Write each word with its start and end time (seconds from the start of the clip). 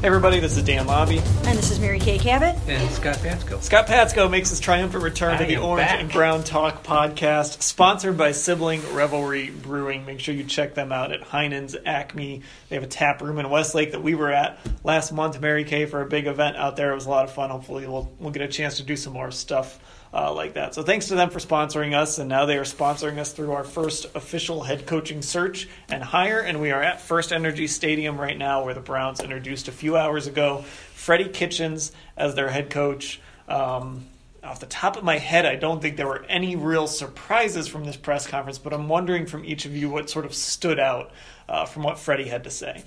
Hey 0.00 0.06
everybody, 0.06 0.40
this 0.40 0.56
is 0.56 0.62
Dan 0.62 0.86
Labbe. 0.86 1.18
And 1.46 1.58
this 1.58 1.70
is 1.70 1.78
Mary 1.78 1.98
Kay 1.98 2.16
Cabot. 2.18 2.56
And 2.66 2.90
Scott 2.90 3.16
Patsko. 3.18 3.62
Scott 3.62 3.86
Patsko 3.86 4.30
makes 4.30 4.48
his 4.48 4.58
triumphant 4.58 5.04
return 5.04 5.34
I 5.34 5.36
to 5.36 5.44
the 5.44 5.58
Orange 5.58 5.86
back. 5.86 6.00
and 6.00 6.10
Brown 6.10 6.42
Talk 6.42 6.82
podcast, 6.82 7.60
sponsored 7.60 8.16
by 8.16 8.32
Sibling 8.32 8.80
Revelry 8.94 9.50
Brewing. 9.50 10.06
Make 10.06 10.20
sure 10.20 10.34
you 10.34 10.44
check 10.44 10.72
them 10.74 10.90
out 10.90 11.12
at 11.12 11.20
Heinen's 11.20 11.76
Acme. 11.84 12.40
They 12.70 12.76
have 12.76 12.82
a 12.82 12.86
tap 12.86 13.20
room 13.20 13.38
in 13.38 13.50
Westlake 13.50 13.92
that 13.92 14.02
we 14.02 14.14
were 14.14 14.32
at 14.32 14.58
last 14.84 15.12
month, 15.12 15.38
Mary 15.38 15.64
Kay, 15.64 15.84
for 15.84 16.00
a 16.00 16.06
big 16.06 16.26
event 16.26 16.56
out 16.56 16.76
there. 16.76 16.92
It 16.92 16.94
was 16.94 17.04
a 17.04 17.10
lot 17.10 17.24
of 17.24 17.32
fun. 17.34 17.50
Hopefully, 17.50 17.86
we'll, 17.86 18.10
we'll 18.18 18.32
get 18.32 18.40
a 18.40 18.48
chance 18.48 18.78
to 18.78 18.82
do 18.82 18.96
some 18.96 19.12
more 19.12 19.30
stuff 19.30 19.78
uh, 20.12 20.32
like 20.32 20.54
that. 20.54 20.74
So 20.74 20.82
thanks 20.82 21.08
to 21.08 21.14
them 21.14 21.30
for 21.30 21.38
sponsoring 21.38 21.94
us, 21.94 22.18
and 22.18 22.28
now 22.28 22.46
they 22.46 22.56
are 22.56 22.64
sponsoring 22.64 23.18
us 23.18 23.32
through 23.32 23.52
our 23.52 23.64
first 23.64 24.06
official 24.14 24.62
head 24.62 24.86
coaching 24.86 25.22
search 25.22 25.68
and 25.88 26.02
hire. 26.02 26.40
And 26.40 26.60
we 26.60 26.70
are 26.72 26.82
at 26.82 27.00
First 27.00 27.32
Energy 27.32 27.66
Stadium 27.66 28.20
right 28.20 28.36
now, 28.36 28.64
where 28.64 28.74
the 28.74 28.80
Browns 28.80 29.20
introduced 29.20 29.68
a 29.68 29.72
few 29.72 29.96
hours 29.96 30.26
ago 30.26 30.64
Freddie 30.94 31.28
Kitchens 31.28 31.92
as 32.16 32.34
their 32.34 32.50
head 32.50 32.70
coach. 32.70 33.20
Um, 33.48 34.06
off 34.42 34.60
the 34.60 34.66
top 34.66 34.96
of 34.96 35.04
my 35.04 35.18
head, 35.18 35.44
I 35.44 35.56
don't 35.56 35.82
think 35.82 35.96
there 35.96 36.06
were 36.06 36.24
any 36.28 36.56
real 36.56 36.86
surprises 36.86 37.68
from 37.68 37.84
this 37.84 37.96
press 37.96 38.26
conference, 38.26 38.58
but 38.58 38.72
I'm 38.72 38.88
wondering 38.88 39.26
from 39.26 39.44
each 39.44 39.66
of 39.66 39.76
you 39.76 39.90
what 39.90 40.08
sort 40.08 40.24
of 40.24 40.34
stood 40.34 40.78
out 40.78 41.10
uh, 41.48 41.66
from 41.66 41.82
what 41.82 41.98
Freddie 41.98 42.28
had 42.28 42.44
to 42.44 42.50
say. 42.50 42.82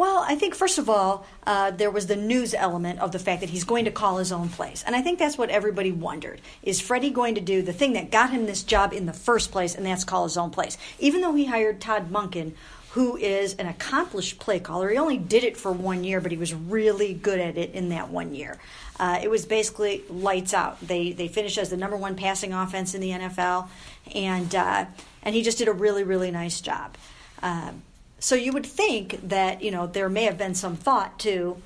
Well, 0.00 0.24
I 0.26 0.34
think 0.34 0.54
first 0.54 0.78
of 0.78 0.88
all, 0.88 1.26
uh, 1.46 1.72
there 1.72 1.90
was 1.90 2.06
the 2.06 2.16
news 2.16 2.54
element 2.54 3.00
of 3.00 3.12
the 3.12 3.18
fact 3.18 3.42
that 3.42 3.50
he's 3.50 3.64
going 3.64 3.84
to 3.84 3.90
call 3.90 4.16
his 4.16 4.32
own 4.32 4.48
place, 4.48 4.82
and 4.86 4.96
I 4.96 5.02
think 5.02 5.18
that's 5.18 5.36
what 5.36 5.50
everybody 5.50 5.92
wondered: 5.92 6.40
is 6.62 6.80
Freddie 6.80 7.10
going 7.10 7.34
to 7.34 7.42
do 7.42 7.60
the 7.60 7.74
thing 7.74 7.92
that 7.92 8.10
got 8.10 8.30
him 8.30 8.46
this 8.46 8.62
job 8.62 8.94
in 8.94 9.04
the 9.04 9.12
first 9.12 9.52
place, 9.52 9.74
and 9.74 9.84
that's 9.84 10.04
call 10.04 10.24
his 10.24 10.38
own 10.38 10.48
place? 10.52 10.78
Even 11.00 11.20
though 11.20 11.34
he 11.34 11.44
hired 11.44 11.82
Todd 11.82 12.10
Monken, 12.10 12.52
who 12.92 13.18
is 13.18 13.52
an 13.56 13.66
accomplished 13.66 14.38
play 14.38 14.58
caller, 14.58 14.88
he 14.88 14.96
only 14.96 15.18
did 15.18 15.44
it 15.44 15.58
for 15.58 15.70
one 15.70 16.02
year, 16.02 16.22
but 16.22 16.32
he 16.32 16.38
was 16.38 16.54
really 16.54 17.12
good 17.12 17.38
at 17.38 17.58
it 17.58 17.72
in 17.72 17.90
that 17.90 18.08
one 18.08 18.34
year. 18.34 18.56
Uh, 18.98 19.20
it 19.22 19.28
was 19.28 19.44
basically 19.44 20.02
lights 20.08 20.54
out. 20.54 20.80
They 20.80 21.12
they 21.12 21.28
finished 21.28 21.58
as 21.58 21.68
the 21.68 21.76
number 21.76 21.98
one 21.98 22.16
passing 22.16 22.54
offense 22.54 22.94
in 22.94 23.02
the 23.02 23.10
NFL, 23.10 23.68
and 24.14 24.54
uh, 24.54 24.86
and 25.22 25.34
he 25.34 25.42
just 25.42 25.58
did 25.58 25.68
a 25.68 25.74
really 25.74 26.04
really 26.04 26.30
nice 26.30 26.62
job. 26.62 26.96
Um, 27.42 27.82
so 28.20 28.34
you 28.36 28.52
would 28.52 28.66
think 28.66 29.28
that 29.28 29.62
you 29.62 29.70
know 29.70 29.86
there 29.86 30.08
may 30.08 30.24
have 30.24 30.38
been 30.38 30.54
some 30.54 30.76
thought 30.76 31.18
to 31.20 31.60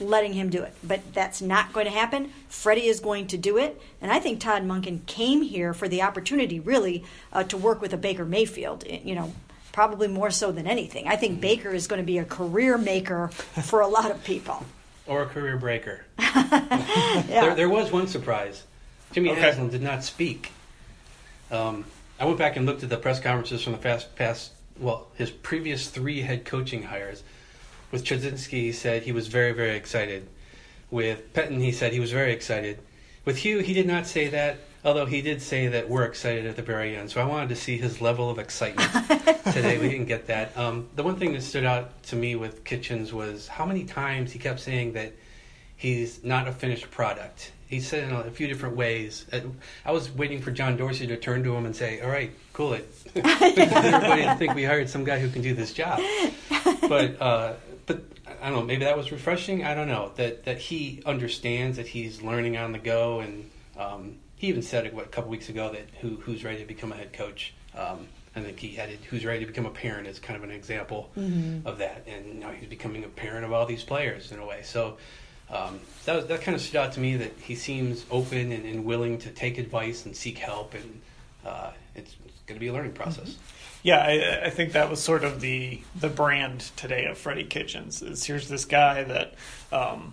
letting 0.00 0.32
him 0.32 0.50
do 0.50 0.62
it, 0.62 0.74
but 0.82 1.00
that's 1.14 1.40
not 1.40 1.72
going 1.72 1.86
to 1.86 1.92
happen. 1.92 2.32
Freddie 2.48 2.86
is 2.86 2.98
going 2.98 3.28
to 3.28 3.38
do 3.38 3.56
it, 3.58 3.80
and 4.00 4.10
I 4.10 4.18
think 4.18 4.40
Todd 4.40 4.64
Monken 4.64 5.06
came 5.06 5.42
here 5.42 5.72
for 5.72 5.86
the 5.86 6.02
opportunity, 6.02 6.58
really, 6.58 7.04
uh, 7.32 7.44
to 7.44 7.56
work 7.56 7.80
with 7.80 7.92
a 7.92 7.96
Baker 7.96 8.24
Mayfield. 8.24 8.84
You 8.88 9.14
know, 9.14 9.32
probably 9.72 10.08
more 10.08 10.30
so 10.30 10.52
than 10.52 10.66
anything. 10.66 11.08
I 11.08 11.16
think 11.16 11.40
Baker 11.40 11.70
is 11.70 11.86
going 11.86 12.00
to 12.00 12.06
be 12.06 12.18
a 12.18 12.24
career 12.24 12.76
maker 12.78 13.28
for 13.28 13.80
a 13.80 13.86
lot 13.88 14.10
of 14.10 14.22
people. 14.24 14.64
Or 15.08 15.22
a 15.22 15.26
career 15.26 15.56
breaker. 15.56 16.04
Yeah. 16.18 17.24
There, 17.26 17.54
there 17.56 17.68
was 17.68 17.90
one 17.90 18.06
surprise. 18.06 18.62
Jimmy 19.10 19.30
Okay. 19.30 19.40
Haslam 19.40 19.68
did 19.68 19.82
not 19.82 20.04
speak. 20.04 20.52
Um, 21.50 21.84
I 22.20 22.24
went 22.24 22.38
back 22.38 22.56
and 22.56 22.66
looked 22.66 22.84
at 22.84 22.88
the 22.88 22.96
press 22.96 23.18
conferences 23.18 23.64
from 23.64 23.72
the 23.72 23.80
past, 23.80 24.14
past, 24.14 24.52
well, 24.78 25.08
his 25.14 25.30
previous 25.30 25.88
three 25.88 26.22
head 26.22 26.44
coaching 26.44 26.84
hires. 26.84 27.22
With 27.90 28.04
Chudzinski, 28.04 28.50
he 28.50 28.72
said 28.72 29.02
he 29.02 29.12
was 29.12 29.28
very, 29.28 29.52
very 29.52 29.76
excited. 29.76 30.28
With 30.90 31.32
Pettine, 31.34 31.60
he 31.60 31.72
said 31.72 31.92
he 31.92 32.00
was 32.00 32.12
very 32.12 32.32
excited. 32.32 32.78
With 33.24 33.38
Hue, 33.38 33.58
he 33.58 33.74
did 33.74 33.86
not 33.86 34.06
say 34.06 34.28
that, 34.28 34.58
although 34.84 35.06
he 35.06 35.22
did 35.22 35.40
say 35.40 35.68
that 35.68 35.88
we're 35.88 36.04
excited 36.04 36.46
at 36.46 36.56
the 36.56 36.62
very 36.62 36.96
end. 36.96 37.10
So 37.10 37.20
I 37.20 37.24
wanted 37.24 37.50
to 37.50 37.56
see 37.56 37.76
his 37.76 38.00
level 38.00 38.30
of 38.30 38.38
excitement 38.38 38.90
today. 39.52 39.78
We 39.78 39.88
didn't 39.88 40.06
get 40.06 40.26
that. 40.26 40.56
Um, 40.56 40.88
the 40.96 41.02
one 41.02 41.16
thing 41.16 41.32
that 41.34 41.42
stood 41.42 41.64
out 41.64 42.02
to 42.04 42.16
me 42.16 42.34
with 42.34 42.64
Kitchens 42.64 43.12
was 43.12 43.46
how 43.46 43.64
many 43.64 43.84
times 43.84 44.32
he 44.32 44.38
kept 44.38 44.60
saying 44.60 44.94
that 44.94 45.12
he's 45.82 46.22
not 46.22 46.46
a 46.46 46.52
finished 46.52 46.88
product. 46.92 47.50
He 47.66 47.80
said 47.80 48.04
it 48.04 48.10
in 48.10 48.14
a 48.14 48.30
few 48.30 48.46
different 48.46 48.76
ways. 48.76 49.26
Uh, 49.32 49.40
I 49.84 49.90
was 49.90 50.12
waiting 50.12 50.40
for 50.40 50.52
John 50.52 50.76
Dorsey 50.76 51.08
to 51.08 51.16
turn 51.16 51.42
to 51.42 51.56
him 51.56 51.66
and 51.66 51.74
say, 51.74 52.00
"All 52.00 52.10
right, 52.10 52.30
cool 52.52 52.74
it." 52.74 52.88
Everybody 53.16 54.22
to 54.22 54.36
think 54.36 54.54
we 54.54 54.62
hired 54.62 54.88
some 54.88 55.02
guy 55.02 55.18
who 55.18 55.28
can 55.28 55.42
do 55.42 55.54
this 55.54 55.72
job. 55.72 56.00
But 56.82 57.20
uh, 57.20 57.54
but 57.86 58.04
I 58.40 58.50
don't 58.50 58.60
know. 58.60 58.62
Maybe 58.62 58.84
that 58.84 58.96
was 58.96 59.10
refreshing. 59.10 59.64
I 59.64 59.74
don't 59.74 59.88
know 59.88 60.12
that 60.16 60.44
that 60.44 60.58
he 60.58 61.02
understands 61.04 61.78
that 61.78 61.88
he's 61.88 62.22
learning 62.22 62.56
on 62.56 62.70
the 62.70 62.78
go, 62.78 63.18
and 63.18 63.50
um, 63.76 64.16
he 64.36 64.46
even 64.46 64.62
said 64.62 64.86
it 64.86 64.94
what, 64.94 65.06
a 65.06 65.08
couple 65.08 65.30
weeks 65.30 65.48
ago 65.48 65.72
that 65.72 65.86
who 66.00 66.16
who's 66.16 66.44
ready 66.44 66.60
to 66.60 66.66
become 66.66 66.92
a 66.92 66.96
head 66.96 67.12
coach. 67.12 67.54
Um, 67.76 68.06
I 68.36 68.40
think 68.40 68.58
he 68.58 68.68
had 68.70 68.88
it, 68.88 68.98
who's 69.10 69.26
ready 69.26 69.40
to 69.40 69.46
become 69.46 69.66
a 69.66 69.70
parent 69.70 70.06
as 70.06 70.18
kind 70.18 70.38
of 70.38 70.42
an 70.42 70.50
example 70.50 71.10
of 71.66 71.78
that, 71.78 72.04
and 72.06 72.40
now 72.40 72.50
he's 72.50 72.68
becoming 72.68 73.04
a 73.04 73.08
parent 73.08 73.44
of 73.44 73.52
all 73.52 73.66
these 73.66 73.84
players 73.84 74.32
in 74.32 74.38
a 74.38 74.46
way. 74.46 74.62
So 74.62 74.96
um, 75.52 75.80
that 76.04 76.16
was, 76.16 76.26
that 76.26 76.40
kind 76.42 76.54
of 76.54 76.60
stood 76.60 76.76
out 76.76 76.92
to 76.94 77.00
me 77.00 77.16
that 77.16 77.32
he 77.38 77.54
seems 77.54 78.04
open 78.10 78.52
and, 78.52 78.64
and 78.64 78.84
willing 78.84 79.18
to 79.18 79.30
take 79.30 79.58
advice 79.58 80.06
and 80.06 80.16
seek 80.16 80.38
help, 80.38 80.74
and 80.74 81.00
uh, 81.44 81.70
it's, 81.94 82.16
it's 82.26 82.40
going 82.46 82.56
to 82.56 82.60
be 82.60 82.68
a 82.68 82.72
learning 82.72 82.92
process. 82.92 83.36
Yeah, 83.82 83.98
I, 83.98 84.46
I 84.46 84.50
think 84.50 84.72
that 84.72 84.88
was 84.88 85.02
sort 85.02 85.24
of 85.24 85.40
the 85.40 85.80
the 85.96 86.08
brand 86.08 86.60
today 86.76 87.06
of 87.06 87.18
Freddie 87.18 87.44
Kitchens. 87.44 88.00
Is 88.00 88.24
here's 88.24 88.48
this 88.48 88.64
guy 88.64 89.02
that 89.02 89.34
um, 89.72 90.12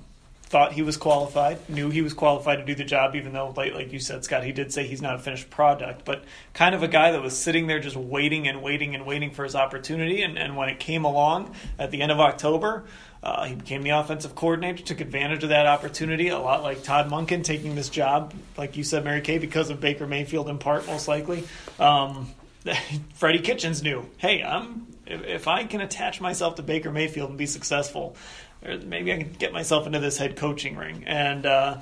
thought 0.50 0.74
he 0.74 0.82
was 0.82 0.98
qualified, 0.98 1.70
knew 1.70 1.92
he 1.92 2.02
was 2.02 2.14
qualified 2.14 2.58
to 2.58 2.66
do 2.66 2.74
the 2.74 2.84
job, 2.84 3.16
even 3.16 3.34
though, 3.34 3.54
like, 3.56 3.74
like 3.76 3.94
you 3.94 4.00
said, 4.00 4.24
Scott, 4.24 4.44
he 4.44 4.52
did 4.52 4.74
say 4.74 4.88
he's 4.88 5.02
not 5.02 5.14
a 5.14 5.20
finished 5.20 5.52
product, 5.52 6.04
but 6.06 6.24
kind 6.56 6.74
of 6.74 6.82
a 6.82 6.88
guy 6.88 7.12
that 7.12 7.22
was 7.22 7.38
sitting 7.38 7.68
there 7.68 7.80
just 7.80 7.96
waiting 7.96 8.48
and 8.48 8.64
waiting 8.64 8.96
and 8.96 9.06
waiting 9.06 9.30
for 9.30 9.44
his 9.44 9.56
opportunity. 9.56 10.24
And, 10.24 10.40
and 10.40 10.58
when 10.58 10.68
it 10.68 10.80
came 10.80 11.06
along 11.06 11.54
at 11.78 11.92
the 11.92 12.02
end 12.02 12.12
of 12.12 12.20
October, 12.20 12.86
uh, 13.22 13.46
he 13.46 13.54
became 13.54 13.84
the 13.84 13.92
offensive 13.92 14.34
coordinator, 14.34 14.82
took 14.82 15.02
advantage 15.02 15.44
of 15.44 15.50
that 15.50 15.68
opportunity, 15.68 16.30
a 16.30 16.40
lot 16.40 16.64
like 16.64 16.82
Todd 16.82 17.12
Monken 17.12 17.44
taking 17.44 17.76
this 17.76 17.90
job, 17.90 18.34
like 18.58 18.76
you 18.76 18.84
said, 18.84 19.04
Mary 19.04 19.22
Kay, 19.22 19.38
because 19.38 19.70
of 19.70 19.80
Baker 19.80 20.08
Mayfield 20.08 20.50
in 20.50 20.58
part, 20.58 20.88
most 20.88 21.08
likely. 21.08 21.44
Um, 21.78 22.34
Freddie 23.14 23.40
Kitchens 23.40 23.84
knew, 23.84 24.10
hey, 24.18 24.42
I'm 24.42 24.88
if, 25.10 25.48
I 25.48 25.64
can 25.64 25.82
attach 25.82 26.22
myself 26.22 26.56
to 26.56 26.62
Baker 26.62 26.92
Mayfield 26.92 27.30
and 27.30 27.38
be 27.38 27.46
successful, 27.48 28.16
maybe 28.62 29.14
I 29.14 29.18
can 29.18 29.34
get 29.34 29.54
myself 29.54 29.86
into 29.88 30.00
this 30.00 30.18
head 30.18 30.36
coaching 30.36 30.76
ring. 30.76 31.04
And 31.06 31.46
uh, 31.46 31.80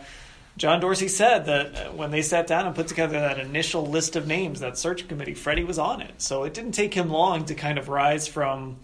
John 0.58 0.80
Dorsey 0.80 1.08
said 1.08 1.46
that 1.46 1.76
uh, 1.76 1.92
when 1.92 2.12
they 2.12 2.22
sat 2.22 2.48
down 2.48 2.66
and 2.66 2.76
put 2.76 2.88
together 2.88 3.20
that 3.20 3.40
initial 3.40 3.86
list 3.86 4.16
of 4.16 4.28
names, 4.28 4.60
that 4.60 4.78
search 4.78 5.08
committee, 5.08 5.34
Freddie 5.34 5.64
was 5.64 5.80
on 5.80 6.02
it. 6.02 6.22
So 6.22 6.44
it 6.44 6.54
didn't 6.54 6.72
take 6.72 6.94
him 6.94 7.10
long 7.10 7.46
to 7.46 7.56
kind 7.56 7.78
of 7.78 7.90
rise 7.90 8.28
from 8.28 8.78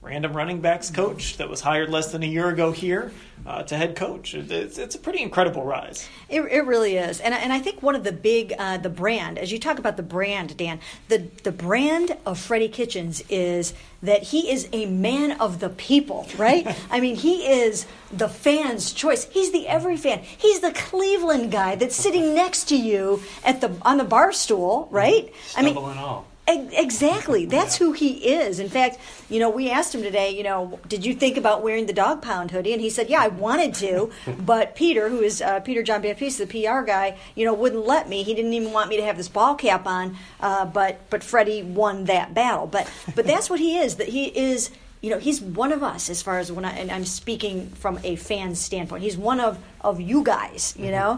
random 0.00 0.36
running 0.36 0.60
backs 0.60 0.90
coach 0.90 1.36
that 1.38 1.48
was 1.48 1.60
hired 1.60 1.90
less 1.90 2.12
than 2.12 2.22
a 2.22 2.26
year 2.26 2.48
ago 2.48 2.70
here 2.70 3.10
uh, 3.44 3.62
to 3.64 3.76
head 3.76 3.96
coach. 3.96 4.32
It's, 4.34 4.78
it's 4.78 4.94
a 4.94 4.98
pretty 4.98 5.22
incredible 5.22 5.64
rise. 5.64 6.08
It, 6.28 6.42
it 6.42 6.66
really 6.66 6.96
is, 6.96 7.20
and 7.20 7.34
and 7.34 7.52
I 7.52 7.58
think 7.58 7.82
one 7.82 7.96
of 7.96 8.04
the 8.04 8.12
big 8.12 8.54
uh, 8.58 8.78
the 8.78 8.90
brand 8.90 9.38
as 9.38 9.50
you 9.50 9.58
talk 9.58 9.78
about 9.78 9.96
the 9.96 10.02
brand, 10.02 10.56
Dan, 10.56 10.78
the 11.08 11.26
the 11.42 11.52
brand 11.52 12.16
of 12.24 12.38
Freddie 12.38 12.68
Kitchens 12.68 13.22
is 13.28 13.74
that 14.02 14.22
he 14.22 14.50
is 14.50 14.68
a 14.72 14.86
man 14.86 15.32
of 15.40 15.58
the 15.58 15.68
people, 15.70 16.28
right? 16.36 16.76
I 16.90 17.00
mean, 17.00 17.16
he 17.16 17.46
is 17.48 17.86
the 18.12 18.28
fan's 18.28 18.92
choice. 18.92 19.24
He's 19.24 19.50
the 19.50 19.66
every 19.66 19.96
fan. 19.96 20.20
He's 20.20 20.60
the 20.60 20.72
Cleveland 20.72 21.50
guy 21.50 21.74
that's 21.74 21.96
sitting 21.96 22.34
next 22.34 22.68
to 22.68 22.76
you 22.76 23.20
at 23.44 23.60
the 23.60 23.74
on 23.82 23.98
the 23.98 24.04
bar 24.04 24.32
stool, 24.32 24.86
right? 24.92 25.32
I 25.56 25.62
mean, 25.62 25.76
all. 25.76 26.27
Exactly. 26.48 27.44
That's 27.44 27.76
who 27.76 27.92
he 27.92 28.32
is. 28.32 28.58
In 28.58 28.70
fact, 28.70 28.98
you 29.28 29.38
know, 29.38 29.50
we 29.50 29.70
asked 29.70 29.94
him 29.94 30.02
today, 30.02 30.30
you 30.30 30.42
know, 30.42 30.80
did 30.88 31.04
you 31.04 31.14
think 31.14 31.36
about 31.36 31.62
wearing 31.62 31.84
the 31.84 31.92
dog 31.92 32.22
pound 32.22 32.50
hoodie? 32.50 32.72
And 32.72 32.80
he 32.80 32.88
said, 32.88 33.10
yeah, 33.10 33.20
I 33.20 33.28
wanted 33.28 33.74
to, 33.74 34.10
but 34.38 34.74
Peter, 34.74 35.10
who 35.10 35.20
is 35.20 35.42
uh, 35.42 35.60
Peter 35.60 35.82
John 35.82 36.00
Baptiste, 36.00 36.38
the 36.38 36.46
PR 36.46 36.80
guy, 36.80 37.18
you 37.34 37.44
know, 37.44 37.52
wouldn't 37.52 37.86
let 37.86 38.08
me. 38.08 38.22
He 38.22 38.32
didn't 38.32 38.54
even 38.54 38.72
want 38.72 38.88
me 38.88 38.96
to 38.96 39.04
have 39.04 39.18
this 39.18 39.28
ball 39.28 39.56
cap 39.56 39.86
on. 39.86 40.16
Uh, 40.40 40.64
but 40.64 40.98
but 41.10 41.22
Freddie 41.22 41.62
won 41.62 42.04
that 42.04 42.32
battle. 42.32 42.66
But 42.66 42.90
but 43.14 43.26
that's 43.26 43.50
what 43.50 43.60
he 43.60 43.76
is. 43.76 43.96
That 43.96 44.08
he 44.08 44.26
is. 44.26 44.70
You 45.00 45.10
know, 45.10 45.18
he's 45.20 45.40
one 45.40 45.70
of 45.70 45.84
us 45.84 46.10
as 46.10 46.22
far 46.22 46.40
as 46.40 46.50
when 46.50 46.64
I, 46.64 46.72
and 46.72 46.90
I'm 46.90 47.04
speaking 47.04 47.68
from 47.68 48.00
a 48.02 48.16
fan 48.16 48.56
standpoint. 48.56 49.04
He's 49.04 49.16
one 49.16 49.38
of, 49.38 49.56
of 49.80 50.00
you 50.00 50.24
guys, 50.24 50.74
you 50.76 50.86
mm-hmm. 50.86 50.90
know? 50.90 51.10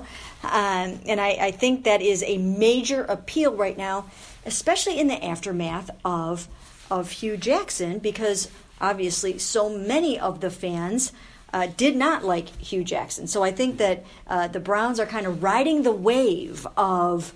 Um, 0.44 1.00
and 1.06 1.18
I, 1.18 1.28
I 1.40 1.50
think 1.50 1.84
that 1.84 2.02
is 2.02 2.22
a 2.26 2.36
major 2.36 3.04
appeal 3.04 3.54
right 3.54 3.78
now 3.78 4.04
especially 4.44 4.98
in 4.98 5.08
the 5.08 5.24
aftermath 5.24 5.90
of 6.04 6.48
of 6.90 7.10
Hue 7.10 7.36
Jackson, 7.36 7.98
because 7.98 8.48
obviously 8.80 9.38
so 9.38 9.68
many 9.68 10.18
of 10.18 10.40
the 10.40 10.50
fans 10.50 11.12
uh, 11.52 11.68
did 11.76 11.94
not 11.96 12.24
like 12.24 12.48
Hue 12.56 12.82
Jackson. 12.82 13.26
So 13.26 13.44
I 13.44 13.52
think 13.52 13.78
that 13.78 14.04
uh, 14.26 14.48
the 14.48 14.60
Browns 14.60 14.98
are 14.98 15.06
kind 15.06 15.26
of 15.26 15.42
riding 15.42 15.82
the 15.82 15.92
wave 15.92 16.66
of. 16.76 17.32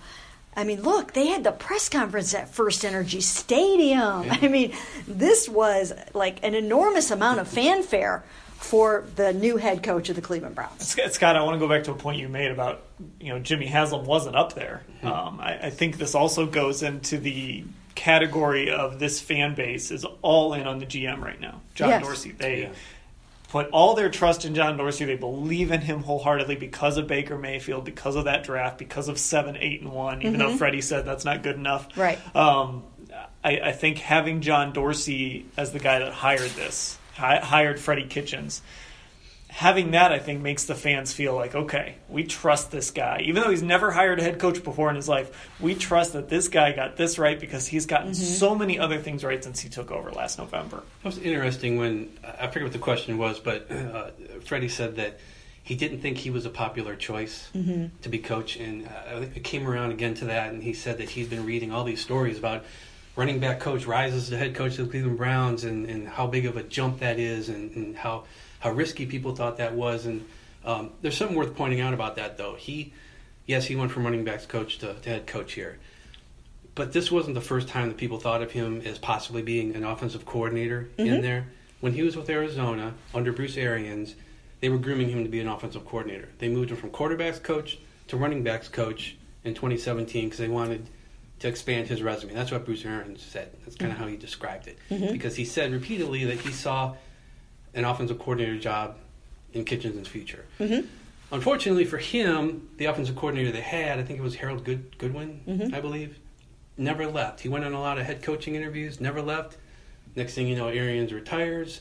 I 0.56 0.64
mean, 0.64 0.82
look, 0.82 1.12
they 1.12 1.26
had 1.26 1.44
the 1.44 1.52
press 1.52 1.88
conference 1.88 2.34
at 2.34 2.48
First 2.48 2.84
Energy 2.84 3.20
Stadium. 3.20 4.26
I 4.30 4.48
mean, 4.48 4.72
this 5.06 5.48
was 5.48 5.92
like 6.14 6.44
an 6.44 6.54
enormous 6.54 7.10
amount 7.10 7.40
of 7.40 7.48
fanfare 7.48 8.24
for 8.64 9.04
the 9.16 9.32
new 9.32 9.58
head 9.58 9.82
coach 9.82 10.08
of 10.08 10.16
the 10.16 10.22
Cleveland 10.22 10.54
Browns. 10.54 10.96
Scott, 11.12 11.36
I 11.36 11.42
want 11.42 11.54
to 11.54 11.58
go 11.58 11.68
back 11.68 11.84
to 11.84 11.92
a 11.92 11.94
point 11.94 12.18
you 12.18 12.28
made 12.28 12.50
about 12.50 12.82
you 13.20 13.28
know 13.28 13.38
Jimmy 13.38 13.66
Haslam 13.66 14.06
wasn't 14.06 14.36
up 14.36 14.54
there. 14.54 14.82
Mm-hmm. 14.96 15.06
Um, 15.06 15.40
I, 15.40 15.66
I, 15.66 15.70
think 15.70 15.98
this 15.98 16.14
also 16.14 16.46
goes 16.46 16.82
into 16.82 17.18
the 17.18 17.64
category 17.94 18.70
of 18.70 18.98
this 18.98 19.20
fan 19.20 19.54
base 19.54 19.90
is 19.90 20.06
all 20.22 20.54
in 20.54 20.66
on 20.66 20.78
the 20.78 20.86
GM 20.86 21.20
right 21.20 21.40
now, 21.40 21.60
John 21.74 21.90
yes. 21.90 22.04
Dorsey. 22.04 22.30
They 22.30 22.62
yeah. 22.62 22.68
Put 23.54 23.70
all 23.70 23.94
their 23.94 24.10
trust 24.10 24.44
in 24.44 24.52
John 24.52 24.76
Dorsey. 24.76 25.04
They 25.04 25.14
believe 25.14 25.70
in 25.70 25.80
him 25.80 26.02
wholeheartedly 26.02 26.56
because 26.56 26.96
of 26.96 27.06
Baker 27.06 27.38
Mayfield, 27.38 27.84
because 27.84 28.16
of 28.16 28.24
that 28.24 28.42
draft, 28.42 28.78
because 28.78 29.06
of 29.06 29.16
seven, 29.16 29.56
eight, 29.56 29.80
and 29.80 29.92
one. 29.92 30.22
Even 30.22 30.40
mm-hmm. 30.40 30.50
though 30.50 30.56
Freddie 30.56 30.80
said 30.80 31.04
that's 31.04 31.24
not 31.24 31.44
good 31.44 31.54
enough, 31.54 31.86
right? 31.96 32.18
Um, 32.34 32.82
I, 33.44 33.60
I 33.60 33.70
think 33.70 33.98
having 33.98 34.40
John 34.40 34.72
Dorsey 34.72 35.46
as 35.56 35.70
the 35.70 35.78
guy 35.78 36.00
that 36.00 36.12
hired 36.12 36.50
this 36.50 36.98
hired 37.14 37.78
Freddie 37.78 38.06
Kitchens. 38.06 38.60
Having 39.54 39.92
that, 39.92 40.10
I 40.10 40.18
think, 40.18 40.42
makes 40.42 40.64
the 40.64 40.74
fans 40.74 41.12
feel 41.12 41.36
like, 41.36 41.54
okay, 41.54 41.94
we 42.08 42.24
trust 42.24 42.72
this 42.72 42.90
guy. 42.90 43.20
Even 43.24 43.40
though 43.40 43.50
he's 43.50 43.62
never 43.62 43.92
hired 43.92 44.18
a 44.18 44.22
head 44.22 44.40
coach 44.40 44.64
before 44.64 44.90
in 44.90 44.96
his 44.96 45.08
life, 45.08 45.48
we 45.60 45.76
trust 45.76 46.14
that 46.14 46.28
this 46.28 46.48
guy 46.48 46.72
got 46.72 46.96
this 46.96 47.20
right 47.20 47.38
because 47.38 47.64
he's 47.68 47.86
gotten 47.86 48.10
mm-hmm. 48.10 48.24
so 48.24 48.56
many 48.56 48.80
other 48.80 48.98
things 48.98 49.22
right 49.22 49.44
since 49.44 49.60
he 49.60 49.68
took 49.68 49.92
over 49.92 50.10
last 50.10 50.38
November. 50.38 50.82
It 51.04 51.06
was 51.06 51.18
interesting 51.18 51.76
when, 51.76 52.18
I 52.24 52.48
forget 52.48 52.64
what 52.64 52.72
the 52.72 52.80
question 52.80 53.16
was, 53.16 53.38
but 53.38 53.70
uh, 53.70 54.10
Freddie 54.44 54.68
said 54.68 54.96
that 54.96 55.20
he 55.62 55.76
didn't 55.76 56.00
think 56.00 56.18
he 56.18 56.30
was 56.30 56.44
a 56.46 56.50
popular 56.50 56.96
choice 56.96 57.48
mm-hmm. 57.54 57.96
to 58.02 58.08
be 58.08 58.18
coach. 58.18 58.56
And 58.56 58.88
uh, 58.88 59.20
it 59.36 59.44
came 59.44 59.68
around 59.68 59.92
again 59.92 60.14
to 60.14 60.24
that, 60.24 60.52
and 60.52 60.64
he 60.64 60.72
said 60.72 60.98
that 60.98 61.10
he's 61.10 61.28
been 61.28 61.46
reading 61.46 61.70
all 61.70 61.84
these 61.84 62.00
stories 62.00 62.38
about 62.38 62.64
running 63.16 63.38
back 63.38 63.60
coach 63.60 63.86
rises 63.86 64.28
to 64.28 64.36
head 64.36 64.54
coach 64.54 64.78
of 64.78 64.86
the 64.86 64.90
Cleveland 64.90 65.16
Browns 65.16 65.64
and, 65.64 65.86
and 65.86 66.08
how 66.08 66.26
big 66.26 66.46
of 66.46 66.56
a 66.56 66.62
jump 66.62 67.00
that 67.00 67.18
is 67.18 67.48
and, 67.48 67.70
and 67.76 67.96
how, 67.96 68.24
how 68.58 68.70
risky 68.70 69.06
people 69.06 69.34
thought 69.34 69.58
that 69.58 69.74
was. 69.74 70.06
And 70.06 70.26
um, 70.64 70.90
there's 71.00 71.16
something 71.16 71.36
worth 71.36 71.54
pointing 71.54 71.80
out 71.80 71.94
about 71.94 72.16
that, 72.16 72.36
though. 72.36 72.54
He, 72.54 72.92
yes, 73.46 73.66
he 73.66 73.76
went 73.76 73.92
from 73.92 74.04
running 74.04 74.24
backs 74.24 74.46
coach 74.46 74.78
to, 74.78 74.94
to 74.94 75.08
head 75.08 75.26
coach 75.26 75.52
here. 75.52 75.78
But 76.74 76.92
this 76.92 77.10
wasn't 77.10 77.36
the 77.36 77.40
first 77.40 77.68
time 77.68 77.88
that 77.88 77.96
people 77.96 78.18
thought 78.18 78.42
of 78.42 78.50
him 78.50 78.80
as 78.84 78.98
possibly 78.98 79.42
being 79.42 79.76
an 79.76 79.84
offensive 79.84 80.26
coordinator 80.26 80.88
mm-hmm. 80.98 81.14
in 81.14 81.20
there. 81.20 81.46
When 81.80 81.92
he 81.92 82.02
was 82.02 82.16
with 82.16 82.28
Arizona 82.28 82.94
under 83.14 83.32
Bruce 83.32 83.56
Arians, 83.56 84.16
they 84.58 84.70
were 84.70 84.78
grooming 84.78 85.10
him 85.10 85.22
to 85.22 85.30
be 85.30 85.38
an 85.38 85.46
offensive 85.46 85.84
coordinator. 85.86 86.30
They 86.38 86.48
moved 86.48 86.70
him 86.70 86.78
from 86.78 86.90
quarterbacks 86.90 87.40
coach 87.40 87.78
to 88.08 88.16
running 88.16 88.42
backs 88.42 88.66
coach 88.66 89.16
in 89.44 89.54
2017 89.54 90.24
because 90.24 90.38
they 90.38 90.48
wanted– 90.48 90.88
to 91.40 91.48
expand 91.48 91.88
his 91.88 92.02
resume. 92.02 92.32
That's 92.32 92.50
what 92.50 92.64
Bruce 92.64 92.84
Arians 92.84 93.22
said. 93.22 93.50
That's 93.64 93.76
kind 93.76 93.90
of 93.90 93.96
mm-hmm. 93.96 94.04
how 94.04 94.10
he 94.10 94.16
described 94.16 94.66
it. 94.66 94.78
Mm-hmm. 94.90 95.12
Because 95.12 95.36
he 95.36 95.44
said 95.44 95.72
repeatedly 95.72 96.24
that 96.24 96.40
he 96.40 96.52
saw 96.52 96.96
an 97.74 97.84
offensive 97.84 98.18
coordinator 98.18 98.58
job 98.58 98.96
in 99.52 99.64
Kitchens' 99.64 100.08
future. 100.08 100.44
Mm-hmm. 100.58 100.86
Unfortunately 101.32 101.84
for 101.84 101.98
him, 101.98 102.68
the 102.76 102.84
offensive 102.84 103.16
coordinator 103.16 103.50
they 103.50 103.60
had, 103.60 103.98
I 103.98 104.04
think 104.04 104.18
it 104.18 104.22
was 104.22 104.36
Harold 104.36 104.64
Good- 104.64 104.98
Goodwin, 104.98 105.40
mm-hmm. 105.46 105.74
I 105.74 105.80
believe, 105.80 106.18
never 106.76 107.06
left. 107.06 107.40
He 107.40 107.48
went 107.48 107.64
on 107.64 107.72
a 107.72 107.80
lot 107.80 107.98
of 107.98 108.06
head 108.06 108.22
coaching 108.22 108.54
interviews, 108.54 109.00
never 109.00 109.20
left. 109.20 109.56
Next 110.16 110.34
thing 110.34 110.46
you 110.46 110.54
know, 110.54 110.68
Arians 110.68 111.12
retires, 111.12 111.80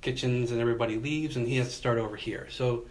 Kitchens 0.00 0.50
and 0.50 0.60
everybody 0.60 0.96
leaves, 0.96 1.36
and 1.36 1.46
he 1.46 1.56
has 1.56 1.68
to 1.68 1.74
start 1.74 1.98
over 1.98 2.16
here. 2.16 2.48
So 2.50 2.86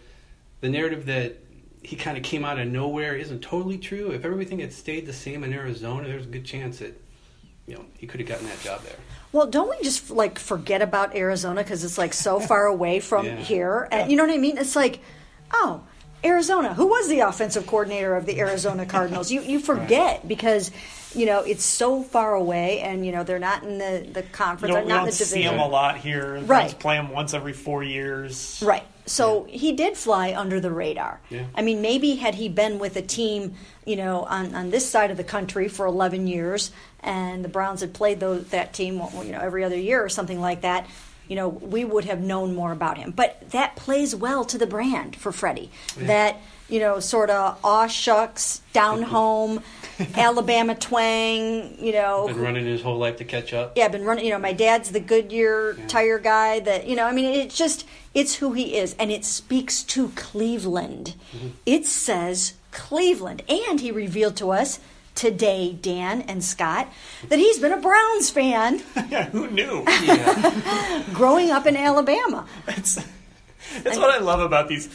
the 0.60 0.68
narrative 0.68 1.06
that 1.06 1.36
he 1.82 1.96
kind 1.96 2.16
of 2.16 2.22
came 2.22 2.44
out 2.44 2.58
of 2.58 2.68
nowhere 2.68 3.14
isn't 3.14 3.40
totally 3.40 3.78
true. 3.78 4.10
If 4.10 4.24
everything 4.24 4.58
had 4.58 4.72
stayed 4.72 5.06
the 5.06 5.12
same 5.12 5.44
in 5.44 5.52
Arizona, 5.52 6.08
there's 6.08 6.24
a 6.24 6.28
good 6.28 6.44
chance 6.44 6.78
that 6.78 7.00
you 7.66 7.74
know 7.74 7.84
he 7.96 8.06
could 8.06 8.20
have 8.20 8.28
gotten 8.28 8.46
that 8.46 8.60
job 8.60 8.82
there. 8.82 8.96
Well, 9.32 9.46
don't 9.46 9.68
we 9.68 9.82
just 9.82 10.10
like 10.10 10.38
forget 10.38 10.82
about 10.82 11.14
Arizona 11.14 11.62
because 11.62 11.84
it's 11.84 11.98
like 11.98 12.14
so 12.14 12.40
far 12.40 12.66
away 12.76 13.00
from 13.00 13.26
yeah. 13.26 13.36
here? 13.36 13.88
And 13.90 14.10
you 14.10 14.16
know 14.16 14.24
what 14.24 14.32
I 14.32 14.38
mean? 14.38 14.58
It's 14.58 14.76
like, 14.76 15.00
oh, 15.52 15.82
Arizona. 16.24 16.74
Who 16.74 16.86
was 16.86 17.08
the 17.08 17.20
offensive 17.20 17.66
coordinator 17.66 18.16
of 18.16 18.26
the 18.26 18.40
Arizona 18.40 18.86
Cardinals? 18.96 19.30
you 19.30 19.42
you 19.42 19.60
forget 19.60 20.18
right. 20.18 20.28
because 20.28 20.70
you 21.14 21.26
know 21.26 21.40
it's 21.40 21.64
so 21.64 22.02
far 22.02 22.34
away, 22.34 22.80
and 22.80 23.06
you 23.06 23.12
know 23.12 23.22
they're 23.22 23.38
not 23.38 23.62
in 23.62 23.78
the 23.78 24.06
the 24.12 24.22
conference. 24.22 24.74
You 24.74 24.80
know, 24.80 24.86
not 24.86 25.04
we 25.04 25.10
don't 25.10 25.18
the 25.18 25.24
see 25.24 25.42
them 25.44 25.58
a 25.58 25.68
lot 25.68 25.98
here. 25.98 26.40
Right, 26.40 26.76
play 26.78 26.96
them 26.96 27.10
once 27.10 27.34
every 27.34 27.52
four 27.52 27.82
years. 27.82 28.62
Right. 28.64 28.84
So 29.08 29.46
yeah. 29.46 29.56
he 29.56 29.72
did 29.72 29.96
fly 29.96 30.34
under 30.34 30.60
the 30.60 30.70
radar. 30.70 31.20
Yeah. 31.30 31.46
I 31.54 31.62
mean, 31.62 31.80
maybe 31.80 32.16
had 32.16 32.34
he 32.34 32.48
been 32.48 32.78
with 32.78 32.96
a 32.96 33.02
team, 33.02 33.54
you 33.84 33.96
know, 33.96 34.22
on, 34.24 34.54
on 34.54 34.70
this 34.70 34.88
side 34.88 35.10
of 35.10 35.16
the 35.16 35.24
country 35.24 35.68
for 35.68 35.86
11 35.86 36.26
years, 36.26 36.70
and 37.00 37.44
the 37.44 37.48
Browns 37.48 37.80
had 37.80 37.94
played 37.94 38.20
those, 38.20 38.48
that 38.48 38.72
team, 38.72 39.02
you 39.24 39.32
know, 39.32 39.40
every 39.40 39.64
other 39.64 39.76
year 39.76 40.04
or 40.04 40.08
something 40.08 40.40
like 40.40 40.60
that, 40.62 40.86
you 41.28 41.36
know, 41.36 41.48
we 41.48 41.84
would 41.84 42.04
have 42.04 42.20
known 42.20 42.54
more 42.54 42.72
about 42.72 42.98
him. 42.98 43.12
But 43.12 43.50
that 43.50 43.76
plays 43.76 44.14
well 44.14 44.44
to 44.46 44.58
the 44.58 44.66
brand 44.66 45.16
for 45.16 45.32
Freddie. 45.32 45.70
Yeah. 45.96 46.06
That 46.06 46.36
you 46.68 46.80
know, 46.80 47.00
sort 47.00 47.30
of 47.30 47.58
aw 47.64 47.86
shucks, 47.86 48.60
down 48.72 49.02
home, 49.14 49.62
Alabama 50.14 50.74
twang, 50.74 51.76
you 51.78 51.92
know. 51.92 52.28
Been 52.28 52.40
running 52.40 52.66
his 52.66 52.82
whole 52.82 52.98
life 52.98 53.16
to 53.16 53.24
catch 53.24 53.52
up. 53.52 53.76
Yeah, 53.76 53.88
been 53.88 54.04
running, 54.04 54.24
you 54.24 54.30
know, 54.30 54.38
my 54.38 54.52
dad's 54.52 54.90
the 54.90 55.00
Goodyear 55.00 55.76
yeah. 55.76 55.86
tire 55.88 56.18
guy 56.18 56.60
that, 56.60 56.86
you 56.86 56.96
know, 56.96 57.04
I 57.04 57.12
mean, 57.12 57.26
it's 57.26 57.56
just, 57.56 57.86
it's 58.14 58.36
who 58.36 58.52
he 58.52 58.76
is. 58.76 58.94
And 58.98 59.10
it 59.10 59.24
speaks 59.24 59.82
to 59.84 60.10
Cleveland. 60.10 61.14
Mm-hmm. 61.34 61.48
It 61.66 61.86
says 61.86 62.54
Cleveland. 62.70 63.42
And 63.48 63.80
he 63.80 63.90
revealed 63.90 64.36
to 64.36 64.50
us 64.50 64.78
today, 65.14 65.72
Dan 65.72 66.22
and 66.22 66.44
Scott, 66.44 66.88
that 67.28 67.40
he's 67.40 67.58
been 67.58 67.72
a 67.72 67.80
Browns 67.80 68.30
fan. 68.30 68.82
yeah, 69.10 69.24
who 69.30 69.48
knew? 69.50 69.84
Yeah. 70.02 71.02
growing 71.12 71.50
up 71.50 71.66
in 71.66 71.76
Alabama. 71.76 72.46
It's 72.68 73.98
what 73.98 74.10
I 74.10 74.18
love 74.18 74.40
about 74.40 74.68
these 74.68 74.88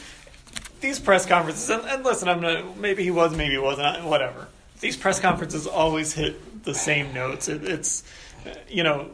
these 0.83 0.99
press 0.99 1.25
conferences, 1.25 1.67
and, 1.71 1.83
and 1.85 2.03
listen, 2.03 2.29
I'm 2.29 2.41
not. 2.41 2.77
Maybe 2.77 3.03
he 3.03 3.09
was, 3.09 3.35
maybe 3.35 3.53
he 3.53 3.57
wasn't. 3.57 4.03
Whatever. 4.05 4.47
These 4.81 4.97
press 4.97 5.19
conferences 5.19 5.65
always 5.65 6.13
hit 6.13 6.63
the 6.63 6.75
same 6.75 7.13
notes. 7.13 7.47
It, 7.47 7.63
it's, 7.63 8.03
you 8.69 8.83
know, 8.83 9.09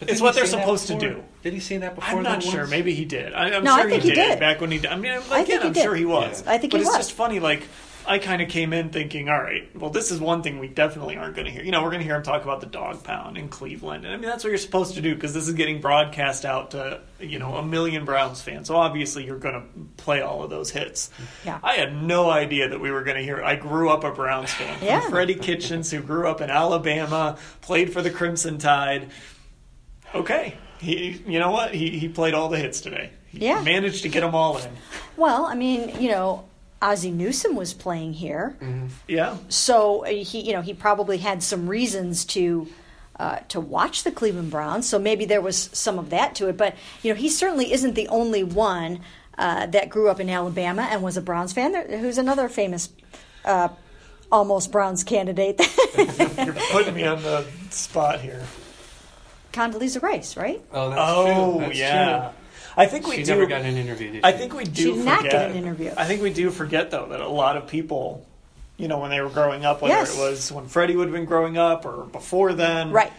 it's 0.00 0.20
what 0.20 0.34
they're 0.34 0.46
supposed 0.46 0.88
to 0.88 0.98
do. 0.98 1.22
Did 1.42 1.52
he 1.52 1.60
say 1.60 1.76
that 1.78 1.94
before? 1.94 2.18
I'm 2.18 2.22
not 2.22 2.42
sure. 2.42 2.60
Once? 2.60 2.70
Maybe 2.70 2.94
he 2.94 3.04
did. 3.04 3.34
I, 3.34 3.50
am 3.50 3.62
no, 3.62 3.76
sure 3.76 3.86
I 3.86 3.90
think 3.90 4.02
he, 4.02 4.08
he 4.08 4.14
did, 4.14 4.28
did, 4.30 4.40
back 4.40 4.60
when 4.60 4.70
he. 4.70 4.78
Did. 4.78 4.90
I 4.90 4.96
mean, 4.96 5.12
again, 5.30 5.62
I'm 5.62 5.72
did. 5.72 5.82
sure 5.82 5.94
he 5.94 6.04
was. 6.04 6.42
Yeah. 6.42 6.52
I 6.52 6.58
think 6.58 6.72
but 6.72 6.80
he 6.80 6.86
it's 6.86 6.96
just 6.96 7.12
funny, 7.12 7.40
like 7.40 7.68
I 8.06 8.18
kind 8.18 8.42
of 8.42 8.48
came 8.48 8.72
in 8.72 8.90
thinking, 8.90 9.28
all 9.28 9.40
right, 9.40 9.68
well, 9.78 9.90
this 9.90 10.10
is 10.10 10.18
one 10.20 10.42
thing 10.42 10.58
we 10.58 10.68
definitely 10.68 11.16
aren't 11.16 11.34
going 11.36 11.44
to 11.46 11.50
hear. 11.52 11.62
You 11.62 11.70
know, 11.70 11.82
we're 11.82 11.90
going 11.90 12.00
to 12.00 12.04
hear 12.04 12.16
him 12.16 12.22
talk 12.22 12.42
about 12.42 12.60
the 12.60 12.66
dog 12.66 13.04
pound 13.04 13.36
in 13.38 13.48
Cleveland. 13.48 14.04
And 14.04 14.12
I 14.12 14.16
mean, 14.16 14.28
that's 14.28 14.42
what 14.42 14.50
you're 14.50 14.58
supposed 14.58 14.94
to 14.94 15.00
do 15.00 15.14
because 15.14 15.34
this 15.34 15.46
is 15.46 15.54
getting 15.54 15.80
broadcast 15.80 16.44
out 16.44 16.72
to, 16.72 17.00
you 17.20 17.38
know, 17.38 17.54
a 17.56 17.64
million 17.64 18.04
Browns 18.04 18.42
fans. 18.42 18.66
So 18.68 18.76
obviously 18.76 19.24
you're 19.24 19.38
going 19.38 19.54
to 19.54 19.62
play 20.02 20.20
all 20.20 20.42
of 20.42 20.50
those 20.50 20.70
hits. 20.70 21.10
Yeah. 21.44 21.60
I 21.62 21.74
had 21.74 21.94
no 22.02 22.28
idea 22.30 22.68
that 22.70 22.80
we 22.80 22.90
were 22.90 23.02
going 23.02 23.16
to 23.18 23.22
hear. 23.22 23.42
I 23.42 23.54
grew 23.56 23.88
up 23.90 24.02
a 24.04 24.10
Browns 24.10 24.52
fan. 24.52 24.78
yeah. 24.82 25.00
Freddie 25.08 25.36
Kitchens, 25.36 25.90
who 25.90 26.00
grew 26.00 26.26
up 26.28 26.40
in 26.40 26.50
Alabama, 26.50 27.38
played 27.60 27.92
for 27.92 28.02
the 28.02 28.10
Crimson 28.10 28.58
Tide. 28.58 29.10
Okay 30.14 30.56
He, 30.80 31.22
you 31.26 31.38
know 31.38 31.50
what? 31.52 31.74
He 31.74 31.98
he 31.98 32.08
played 32.08 32.34
all 32.34 32.48
the 32.48 32.58
hits 32.58 32.80
today. 32.80 33.10
He 33.28 33.46
Yeah. 33.46 33.62
managed 33.62 34.02
to 34.02 34.08
get 34.08 34.20
them 34.20 34.34
all 34.34 34.58
in. 34.58 34.70
Well, 35.16 35.46
I 35.46 35.54
mean, 35.54 36.00
you 36.00 36.10
know, 36.10 36.44
Ozzie 36.82 37.10
Newsome 37.12 37.54
was 37.54 37.72
playing 37.72 38.12
here, 38.12 38.56
Yeah. 39.08 39.36
so 39.48 40.04
uh, 40.04 40.08
he, 40.08 40.40
you 40.40 40.52
know, 40.52 40.60
he 40.62 40.74
probably 40.74 41.18
had 41.18 41.42
some 41.42 41.68
reasons 41.68 42.24
to. 42.26 42.66
Uh, 43.14 43.38
to 43.48 43.60
watch 43.60 44.02
the 44.04 44.10
Cleveland 44.10 44.50
Browns, 44.50 44.88
so 44.88 44.98
maybe 44.98 45.26
there 45.26 45.42
was 45.42 45.68
some 45.74 45.98
of 45.98 46.10
that 46.10 46.34
to 46.36 46.48
it. 46.48 46.56
But 46.56 46.74
you 47.02 47.12
know, 47.12 47.14
he 47.20 47.28
certainly 47.28 47.70
isn't 47.72 47.94
the 47.94 48.08
only 48.08 48.42
one 48.42 49.00
uh, 49.38 49.66
that 49.66 49.90
grew 49.90 50.08
up 50.08 50.18
in 50.18 50.28
Alabama 50.30 50.88
and 50.90 51.02
was 51.02 51.16
a 51.18 51.20
Browns 51.20 51.52
fan. 51.52 51.72
There, 51.72 51.98
who's 51.98 52.16
another 52.18 52.48
famous, 52.48 52.88
uh, 53.44 53.68
almost 54.32 54.72
Browns 54.72 55.04
candidate? 55.04 55.60
You're 56.38 56.56
putting 56.72 56.94
me 56.94 57.04
on 57.04 57.22
the 57.22 57.44
spot 57.70 58.22
here. 58.22 58.42
Condoleezza 59.52 60.02
Rice, 60.02 60.36
right? 60.36 60.60
Oh, 60.72 60.88
that's 60.90 61.00
oh 61.02 61.52
true. 61.58 61.66
That's 61.66 61.78
yeah. 61.78 62.18
true. 62.18 62.28
I 62.76 62.86
think 62.86 63.06
we 63.06 63.16
She 63.16 63.22
do. 63.24 63.32
never 63.32 63.46
got 63.46 63.62
an 63.62 63.76
interview. 63.76 64.12
Did 64.12 64.24
I 64.24 64.32
think 64.32 64.54
we 64.54 64.64
do. 64.64 64.82
She 64.82 64.92
did 64.94 65.04
not 65.04 65.18
forget, 65.18 65.32
get 65.32 65.50
an 65.50 65.56
interview. 65.56 65.92
I 65.96 66.04
think 66.06 66.22
we 66.22 66.32
do 66.32 66.50
forget 66.50 66.90
though 66.90 67.06
that 67.10 67.20
a 67.20 67.28
lot 67.28 67.56
of 67.56 67.66
people, 67.66 68.26
you 68.78 68.88
know, 68.88 68.98
when 68.98 69.10
they 69.10 69.20
were 69.20 69.28
growing 69.30 69.64
up, 69.64 69.82
whether 69.82 69.94
Yes. 69.94 70.16
it 70.16 70.20
was 70.20 70.50
when 70.52 70.66
Freddie 70.68 70.96
would 70.96 71.08
have 71.08 71.14
been 71.14 71.26
growing 71.26 71.58
up 71.58 71.84
or 71.84 72.04
before 72.04 72.52
then, 72.52 72.90
Right. 72.92 73.12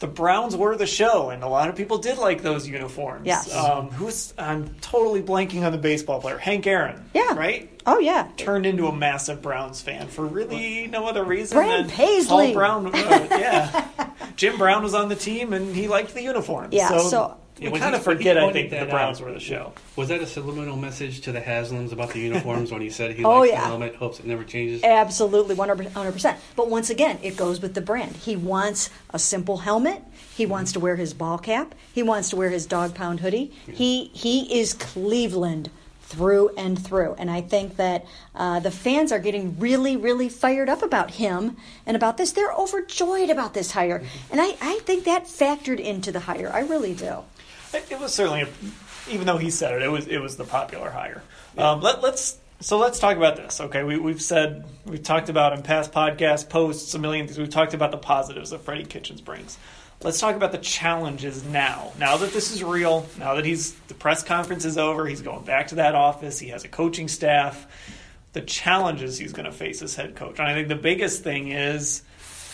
The 0.00 0.06
Browns 0.06 0.56
were 0.56 0.78
the 0.78 0.86
show, 0.86 1.28
and 1.28 1.42
a 1.42 1.46
lot 1.46 1.68
of 1.68 1.76
people 1.76 1.98
did 1.98 2.16
like 2.16 2.42
those 2.42 2.66
uniforms. 2.66 3.26
Yes. 3.26 3.54
Um, 3.54 3.90
who's 3.90 4.32
I'm 4.38 4.74
totally 4.80 5.20
blanking 5.20 5.62
on 5.66 5.72
the 5.72 5.78
baseball 5.78 6.22
player, 6.22 6.38
Hank 6.38 6.66
Aaron. 6.66 7.04
Yeah. 7.12 7.34
Right. 7.36 7.68
Oh 7.84 7.98
yeah. 7.98 8.28
Turned 8.38 8.64
into 8.64 8.86
a 8.86 8.96
massive 8.96 9.42
Browns 9.42 9.82
fan 9.82 10.08
for 10.08 10.24
really 10.24 10.86
no 10.86 11.06
other 11.06 11.22
reason 11.22 11.58
Brad 11.58 11.84
than 11.84 11.90
Paisley. 11.90 12.46
Paul 12.46 12.54
Brown. 12.54 12.86
uh, 12.94 13.26
yeah, 13.30 14.08
Jim 14.36 14.56
Brown 14.56 14.82
was 14.82 14.94
on 14.94 15.10
the 15.10 15.16
team, 15.16 15.52
and 15.52 15.76
he 15.76 15.86
liked 15.86 16.14
the 16.14 16.22
uniforms. 16.22 16.72
Yeah, 16.72 16.88
So, 16.88 16.98
so- 17.00 17.36
we 17.60 17.78
kind 17.78 17.94
of 17.94 18.02
forget, 18.02 18.38
I 18.38 18.50
think, 18.52 18.70
that 18.70 18.80
the 18.86 18.90
Browns 18.90 19.20
were 19.20 19.32
the 19.32 19.40
show. 19.40 19.72
Was 19.96 20.08
that 20.08 20.20
a 20.20 20.26
subliminal 20.26 20.76
message 20.76 21.20
to 21.22 21.32
the 21.32 21.40
Haslams 21.40 21.92
about 21.92 22.10
the 22.10 22.20
uniforms 22.30 22.72
when 22.72 22.80
he 22.80 22.90
said 22.90 23.14
he 23.14 23.24
Oh, 23.24 23.40
likes 23.40 23.52
yeah. 23.52 23.60
the 23.60 23.66
helmet, 23.66 23.94
hopes 23.96 24.18
it 24.20 24.26
never 24.26 24.44
changes? 24.44 24.82
Absolutely, 24.82 25.54
100%. 25.54 26.36
But 26.56 26.68
once 26.68 26.90
again, 26.90 27.18
it 27.22 27.36
goes 27.36 27.60
with 27.60 27.74
the 27.74 27.80
brand. 27.80 28.16
He 28.16 28.36
wants 28.36 28.90
a 29.10 29.18
simple 29.18 29.58
helmet. 29.58 30.02
He 30.34 30.46
wants 30.46 30.72
to 30.72 30.80
wear 30.80 30.96
his 30.96 31.12
ball 31.12 31.38
cap. 31.38 31.74
He 31.92 32.02
wants 32.02 32.30
to 32.30 32.36
wear 32.36 32.48
his 32.50 32.64
dog 32.66 32.94
pound 32.94 33.20
hoodie. 33.20 33.52
He 33.70 34.06
he 34.14 34.58
is 34.60 34.72
Cleveland 34.72 35.70
through 36.02 36.50
and 36.56 36.82
through. 36.82 37.14
And 37.18 37.30
I 37.30 37.40
think 37.40 37.76
that 37.76 38.04
uh, 38.34 38.58
the 38.58 38.70
fans 38.72 39.12
are 39.12 39.20
getting 39.20 39.56
really, 39.60 39.96
really 39.96 40.28
fired 40.28 40.68
up 40.68 40.82
about 40.82 41.12
him 41.12 41.56
and 41.86 41.96
about 41.96 42.16
this. 42.16 42.32
They're 42.32 42.52
overjoyed 42.52 43.30
about 43.30 43.54
this 43.54 43.70
hire. 43.72 44.02
And 44.30 44.40
I, 44.40 44.56
I 44.60 44.80
think 44.82 45.04
that 45.04 45.26
factored 45.26 45.78
into 45.78 46.10
the 46.10 46.20
hire. 46.20 46.50
I 46.52 46.60
really 46.60 46.94
do. 46.94 47.18
It, 47.72 47.86
it 47.90 48.00
was 48.00 48.14
certainly, 48.14 48.42
a, 48.42 48.48
even 49.08 49.26
though 49.26 49.38
he 49.38 49.50
said 49.50 49.74
it, 49.74 49.82
it 49.82 49.88
was 49.88 50.06
it 50.06 50.18
was 50.18 50.36
the 50.36 50.44
popular 50.44 50.90
hire. 50.90 51.22
Um, 51.56 51.80
let, 51.80 52.02
let's 52.02 52.38
so 52.60 52.78
let's 52.78 52.98
talk 52.98 53.16
about 53.16 53.36
this. 53.36 53.60
Okay, 53.60 53.82
we, 53.82 53.98
we've 53.98 54.20
said 54.20 54.64
we've 54.84 55.02
talked 55.02 55.28
about 55.28 55.54
in 55.54 55.62
past 55.62 55.92
podcast 55.92 56.48
posts 56.50 56.92
a 56.94 56.98
million 56.98 57.26
things. 57.26 57.38
We've 57.38 57.48
talked 57.48 57.74
about 57.74 57.90
the 57.90 57.98
positives 57.98 58.50
that 58.50 58.60
Freddie 58.60 58.84
Kitchens 58.84 59.20
brings. 59.20 59.56
Let's 60.02 60.20
talk 60.20 60.36
about 60.36 60.52
the 60.52 60.58
challenges 60.58 61.44
now. 61.44 61.92
Now 61.98 62.16
that 62.18 62.32
this 62.32 62.52
is 62.52 62.62
real, 62.64 63.06
now 63.18 63.34
that 63.34 63.44
he's 63.44 63.72
the 63.88 63.94
press 63.94 64.22
conference 64.22 64.64
is 64.64 64.78
over, 64.78 65.06
he's 65.06 65.22
going 65.22 65.44
back 65.44 65.68
to 65.68 65.76
that 65.76 65.94
office. 65.94 66.38
He 66.38 66.48
has 66.48 66.64
a 66.64 66.68
coaching 66.68 67.08
staff. 67.08 67.66
The 68.32 68.40
challenges 68.42 69.18
he's 69.18 69.32
going 69.32 69.46
to 69.46 69.52
face 69.52 69.82
as 69.82 69.96
head 69.96 70.14
coach, 70.14 70.38
and 70.38 70.46
I 70.46 70.54
think 70.54 70.68
the 70.68 70.76
biggest 70.76 71.24
thing 71.24 71.48
is 71.48 72.02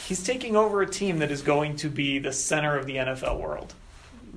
he's 0.06 0.25
taking 0.25 0.56
over 0.56 0.82
a 0.82 0.88
team 0.88 1.18
that 1.18 1.30
is 1.30 1.42
going 1.42 1.76
to 1.76 1.90
be 1.90 2.18
the 2.18 2.32
center 2.32 2.78
of 2.78 2.87
the 2.87 2.96
NFL 2.96 3.40
world 3.40 3.75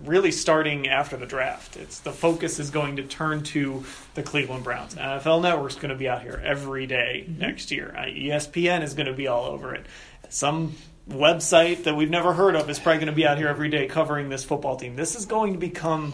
really 0.05 0.31
starting 0.31 0.87
after 0.87 1.17
the 1.17 1.25
draft. 1.25 1.77
It's 1.77 1.99
the 1.99 2.11
focus 2.11 2.59
is 2.59 2.69
going 2.69 2.97
to 2.97 3.03
turn 3.03 3.43
to 3.43 3.83
the 4.13 4.23
Cleveland 4.23 4.63
Browns. 4.63 4.95
NFL 4.95 5.41
Network's 5.41 5.75
going 5.75 5.89
to 5.89 5.95
be 5.95 6.07
out 6.07 6.21
here 6.21 6.41
every 6.43 6.87
day 6.87 7.25
next 7.27 7.71
year. 7.71 7.93
Uh, 7.95 8.03
ESPN 8.03 8.83
is 8.83 8.93
going 8.93 9.07
to 9.07 9.13
be 9.13 9.27
all 9.27 9.45
over 9.45 9.75
it. 9.75 9.85
Some 10.29 10.75
website 11.09 11.83
that 11.83 11.95
we've 11.95 12.09
never 12.09 12.33
heard 12.33 12.55
of 12.55 12.69
is 12.69 12.79
probably 12.79 12.99
going 12.99 13.07
to 13.07 13.15
be 13.15 13.25
out 13.25 13.37
here 13.37 13.47
every 13.47 13.69
day 13.69 13.87
covering 13.87 14.29
this 14.29 14.43
football 14.43 14.75
team. 14.75 14.95
This 14.95 15.15
is 15.15 15.25
going 15.25 15.53
to 15.53 15.59
become 15.59 16.13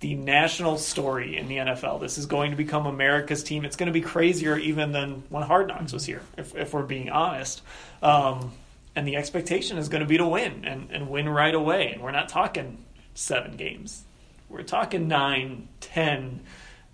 the 0.00 0.14
national 0.14 0.78
story 0.78 1.36
in 1.36 1.48
the 1.48 1.56
NFL. 1.56 2.00
This 2.00 2.18
is 2.18 2.26
going 2.26 2.52
to 2.52 2.56
become 2.56 2.86
America's 2.86 3.42
team. 3.42 3.64
It's 3.64 3.74
going 3.74 3.88
to 3.88 3.92
be 3.92 4.00
crazier 4.00 4.56
even 4.56 4.92
than 4.92 5.24
when 5.28 5.42
Hard 5.42 5.68
Knocks 5.68 5.92
was 5.92 6.06
here, 6.06 6.22
if, 6.36 6.54
if 6.54 6.72
we're 6.72 6.84
being 6.84 7.10
honest. 7.10 7.62
Um, 8.00 8.52
and 8.94 9.06
the 9.06 9.16
expectation 9.16 9.76
is 9.76 9.88
going 9.88 10.02
to 10.02 10.06
be 10.06 10.18
to 10.18 10.26
win 10.26 10.64
and, 10.64 10.90
and 10.90 11.08
win 11.08 11.28
right 11.28 11.54
away. 11.54 11.92
And 11.92 12.02
we're 12.02 12.12
not 12.12 12.28
talking 12.28 12.78
seven 13.18 13.56
games. 13.56 14.04
We're 14.48 14.62
talking 14.62 15.08
nine, 15.08 15.68
ten, 15.80 16.40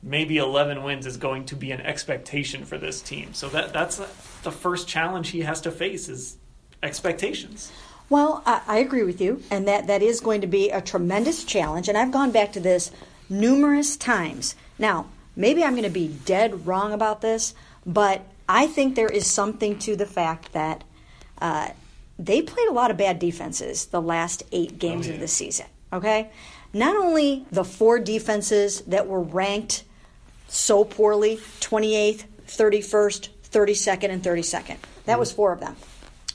maybe 0.02 0.38
eleven 0.38 0.82
wins 0.82 1.06
is 1.06 1.16
going 1.16 1.44
to 1.46 1.56
be 1.56 1.70
an 1.70 1.80
expectation 1.80 2.64
for 2.64 2.78
this 2.78 3.00
team. 3.00 3.34
So 3.34 3.48
that 3.50 3.72
that's 3.72 3.98
the 4.42 4.50
first 4.50 4.88
challenge 4.88 5.30
he 5.30 5.42
has 5.42 5.60
to 5.62 5.70
face 5.70 6.08
is 6.08 6.36
expectations. 6.82 7.70
Well, 8.10 8.42
I, 8.44 8.60
I 8.66 8.78
agree 8.78 9.02
with 9.02 9.20
you, 9.20 9.42
and 9.50 9.66
that, 9.66 9.86
that 9.86 10.02
is 10.02 10.20
going 10.20 10.42
to 10.42 10.46
be 10.46 10.70
a 10.70 10.82
tremendous 10.82 11.44
challenge. 11.44 11.88
And 11.88 11.96
I've 11.96 12.12
gone 12.12 12.32
back 12.32 12.52
to 12.52 12.60
this 12.60 12.90
numerous 13.30 13.96
times. 13.96 14.54
Now, 14.78 15.06
maybe 15.36 15.64
I'm 15.64 15.72
going 15.72 15.84
to 15.84 15.90
be 15.90 16.08
dead 16.08 16.66
wrong 16.66 16.92
about 16.92 17.22
this, 17.22 17.54
but 17.86 18.20
I 18.46 18.66
think 18.66 18.94
there 18.94 19.08
is 19.08 19.26
something 19.26 19.78
to 19.80 19.96
the 19.96 20.04
fact 20.04 20.52
that 20.52 20.84
uh, 21.40 21.70
they 22.18 22.42
played 22.42 22.68
a 22.68 22.72
lot 22.72 22.90
of 22.90 22.98
bad 22.98 23.18
defenses 23.18 23.86
the 23.86 24.02
last 24.02 24.42
eight 24.52 24.78
games 24.78 25.08
of 25.08 25.18
the 25.18 25.28
season. 25.28 25.66
Okay, 25.94 26.30
not 26.72 26.96
only 26.96 27.46
the 27.52 27.64
four 27.64 27.98
defenses 27.98 28.80
that 28.82 29.06
were 29.06 29.22
ranked 29.22 29.84
so 30.48 30.84
poorly 30.84 31.36
28th, 31.60 32.24
31st, 32.46 33.28
32nd, 33.50 34.10
and 34.10 34.22
32nd. 34.22 34.76
That 35.06 35.18
was 35.18 35.30
mm-hmm. 35.30 35.36
four 35.36 35.52
of 35.52 35.60
them. 35.60 35.76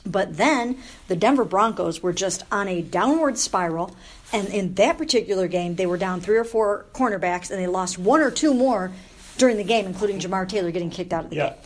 But 0.06 0.36
then 0.36 0.78
the 1.08 1.16
Denver 1.16 1.44
Broncos 1.44 2.02
were 2.02 2.12
just 2.12 2.42
on 2.50 2.68
a 2.68 2.80
downward 2.80 3.38
spiral. 3.38 3.94
And 4.32 4.48
in 4.48 4.74
that 4.74 4.96
particular 4.96 5.46
game, 5.48 5.74
they 5.74 5.86
were 5.86 5.98
down 5.98 6.20
three 6.20 6.38
or 6.38 6.44
four 6.44 6.86
cornerbacks, 6.94 7.50
and 7.50 7.60
they 7.60 7.66
lost 7.66 7.98
one 7.98 8.20
or 8.20 8.30
two 8.30 8.54
more 8.54 8.92
during 9.36 9.56
the 9.56 9.64
game, 9.64 9.86
including 9.86 10.20
Jamar 10.20 10.48
Taylor 10.48 10.70
getting 10.70 10.90
kicked 10.90 11.12
out 11.12 11.24
of 11.24 11.30
the 11.30 11.36
Yeah. 11.36 11.50
game. 11.50 11.58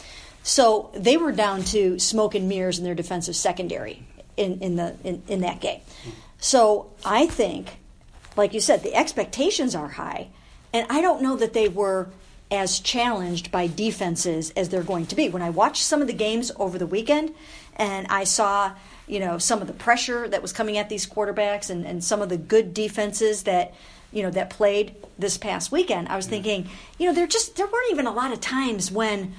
So 0.43 0.91
they 0.95 1.17
were 1.17 1.33
down 1.33 1.63
to 1.65 1.99
smoke 1.99 2.35
and 2.35 2.49
mirrors 2.49 2.79
in 2.79 2.85
their 2.85 2.95
defensive 2.95 3.37
secondary 3.37 4.03
in, 4.37 4.61
in, 4.61 4.77
the, 4.77 4.97
in, 5.05 5.23
in 5.29 5.41
that 5.41 5.61
game. 5.61 5.81
Mm-hmm. 5.81 6.11
So 6.39 6.93
I 7.05 7.27
think, 7.27 7.79
like 8.37 8.55
you 8.55 8.61
said, 8.61 8.83
the 8.83 8.95
expectations 8.95 9.75
are 9.75 9.89
high. 9.89 10.29
And 10.73 10.87
I 10.91 11.01
don't 11.01 11.23
know 11.23 11.37
that 11.37 11.53
they 11.53 11.69
were 11.69 12.09
as 12.51 12.79
challenged 12.81 13.51
by 13.51 13.67
defenses 13.67 14.51
as 14.51 14.69
they're 14.69 14.83
going 14.83 15.07
to 15.07 15.15
be. 15.15 15.29
When 15.29 15.43
I 15.43 15.51
watched 15.51 15.83
some 15.83 16.01
of 16.01 16.07
the 16.07 16.13
games 16.13 16.53
over 16.57 16.79
the 16.79 16.87
weekend 16.87 17.35
and 17.77 18.07
I 18.09 18.25
saw, 18.25 18.73
you 19.07 19.21
know, 19.21 19.39
some 19.39 19.61
of 19.61 19.67
the 19.67 19.73
pressure 19.73 20.29
that 20.29 20.43
was 20.43 20.53
coming 20.53 20.79
at 20.79 20.89
these 20.89 21.07
quarterbacks 21.07 21.71
and, 21.71 21.87
and 21.87 22.03
some 22.03 22.23
of 22.23 22.29
the 22.29 22.37
good 22.37 22.75
defenses 22.75 23.45
that, 23.45 23.75
you 24.13 24.23
know, 24.23 24.31
that 24.31 24.51
played 24.51 24.95
this 25.19 25.39
past 25.39 25.73
weekend, 25.73 26.09
I 26.09 26.17
was 26.17 26.27
thinking, 26.27 26.69
you 26.99 27.07
know, 27.07 27.15
there 27.15 27.27
just 27.27 27.57
there 27.57 27.67
weren't 27.67 27.91
even 27.91 28.07
a 28.07 28.13
lot 28.13 28.33
of 28.33 28.41
times 28.41 28.91
when 28.91 29.35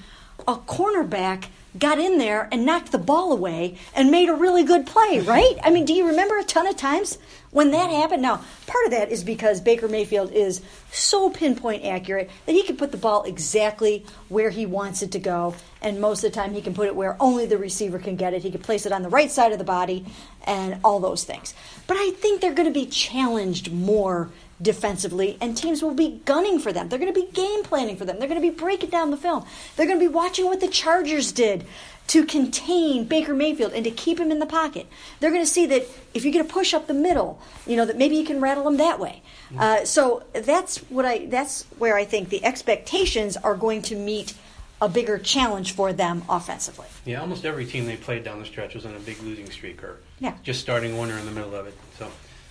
a 0.48 0.56
cornerback 0.56 1.46
got 1.78 2.00
in 2.00 2.18
there 2.18 2.48
and 2.52 2.66
knocked 2.66 2.92
the 2.92 2.98
ball 2.98 3.32
away 3.32 3.78
and 3.94 4.12
made 4.12 4.30
a 4.30 4.34
really 4.34 4.64
good 4.64 4.86
play, 4.86 5.20
right? 5.26 5.58
I 5.64 5.70
mean, 5.70 5.86
do 5.86 5.94
you 5.94 6.08
remember 6.08 6.38
a 6.38 6.44
ton 6.44 6.68
of 6.68 6.78
times 6.78 7.18
when 7.52 7.72
that 7.72 7.90
happened? 7.90 8.22
Now, 8.22 8.42
part 8.68 8.86
of 8.86 8.92
that 8.92 9.12
is 9.12 9.24
because 9.24 9.62
Baker 9.62 9.88
Mayfield 9.88 10.32
is 10.32 10.62
so 10.92 11.30
pinpoint 11.30 11.86
accurate 11.86 12.30
that 12.46 12.54
he 12.54 12.64
can 12.64 12.78
put 12.78 12.92
the 12.92 12.98
ball 12.98 13.24
exactly 13.24 14.06
where 14.30 14.50
he 14.50 14.66
wants 14.66 15.02
it 15.02 15.12
to 15.14 15.20
go, 15.20 15.56
and 15.82 16.00
most 16.00 16.24
of 16.24 16.32
the 16.32 16.36
time 16.36 16.54
he 16.54 16.62
can 16.62 16.74
put 16.74 16.88
it 16.88 16.96
where 16.96 17.18
only 17.20 17.46
the 17.46 17.58
receiver 17.58 18.00
can 18.00 18.16
get 18.16 18.34
it. 18.34 18.42
He 18.42 18.52
can 18.52 18.62
place 18.62 18.86
it 18.86 18.92
on 18.92 19.04
the 19.04 19.10
right 19.10 19.32
side 19.32 19.52
of 19.52 19.58
the 19.58 19.64
body 19.64 20.06
and 20.44 20.80
all 20.84 21.00
those 21.00 21.24
things. 21.24 21.54
But 21.88 21.98
I 21.98 22.12
think 22.12 22.42
they're 22.42 22.54
going 22.54 22.72
to 22.72 22.80
be 22.80 22.86
challenged 22.86 23.72
more 23.72 24.30
defensively, 24.62 25.38
and 25.42 25.56
teams 25.58 25.82
will 25.84 25.94
be 25.94 26.22
gunning 26.26 26.60
for 26.60 26.72
them. 26.72 26.90
They're 26.90 27.00
going 27.00 27.14
to 27.14 27.20
be 27.20 27.28
game 27.32 27.64
planning 27.64 27.98
for 27.98 28.06
them. 28.06 28.20
They're 28.20 28.28
going 28.28 28.42
to 28.42 28.52
be 28.52 28.56
breaking 28.56 28.90
down 28.90 29.12
the 29.12 29.18
film. 29.18 29.46
They're 29.76 29.86
going 29.86 30.00
to 30.00 30.06
be 30.08 30.14
watching 30.14 30.46
what 30.46 30.62
the 30.62 30.68
Chargers 30.68 31.32
did 31.32 31.66
to 32.08 32.24
contain 32.26 33.06
Baker 33.06 33.34
Mayfield 33.34 33.74
and 33.74 33.84
to 33.84 33.92
keep 33.92 34.20
him 34.20 34.32
in 34.32 34.40
the 34.40 34.46
pocket. 34.46 34.88
They're 35.20 35.32
going 35.32 35.44
to 35.44 35.50
see 35.50 35.66
that 35.68 35.86
if 36.14 36.24
you 36.24 36.32
get 36.32 36.42
a 36.46 36.48
push 36.48 36.74
up 36.74 36.88
the 36.88 36.94
middle, 36.94 37.42
you 37.68 37.76
know 37.76 37.86
that 37.86 37.98
maybe 37.98 38.16
you 38.16 38.24
can 38.26 38.40
rattle 38.40 38.68
him 38.68 38.78
that 38.78 39.00
way. 39.00 39.22
Uh, 39.58 39.84
so 39.86 40.24
that's 40.34 40.78
what 40.90 41.06
I. 41.06 41.26
That's 41.26 41.64
where 41.78 41.96
I 41.98 42.06
think 42.06 42.30
the 42.30 42.44
expectations 42.46 43.38
are 43.38 43.56
going 43.56 43.82
to 43.84 43.96
meet 43.96 44.36
a 44.82 44.90
bigger 44.90 45.18
challenge 45.18 45.74
for 45.74 45.94
them 45.94 46.24
offensively. 46.30 46.88
Yeah, 47.06 47.22
almost 47.22 47.46
every 47.46 47.66
team 47.66 47.86
they 47.86 47.96
played 47.96 48.24
down 48.24 48.40
the 48.40 48.46
stretch 48.46 48.76
was 48.76 48.86
on 48.86 48.94
a 48.94 49.00
big 49.00 49.22
losing 49.24 49.50
streak 49.50 49.82
or 49.84 50.00
Yeah. 50.20 50.34
just 50.44 50.60
starting 50.60 50.98
one 50.98 51.10
or 51.12 51.18
in 51.18 51.26
the 51.26 51.32
middle 51.32 51.56
of 51.56 51.66
it. 51.66 51.74
So 51.98 52.10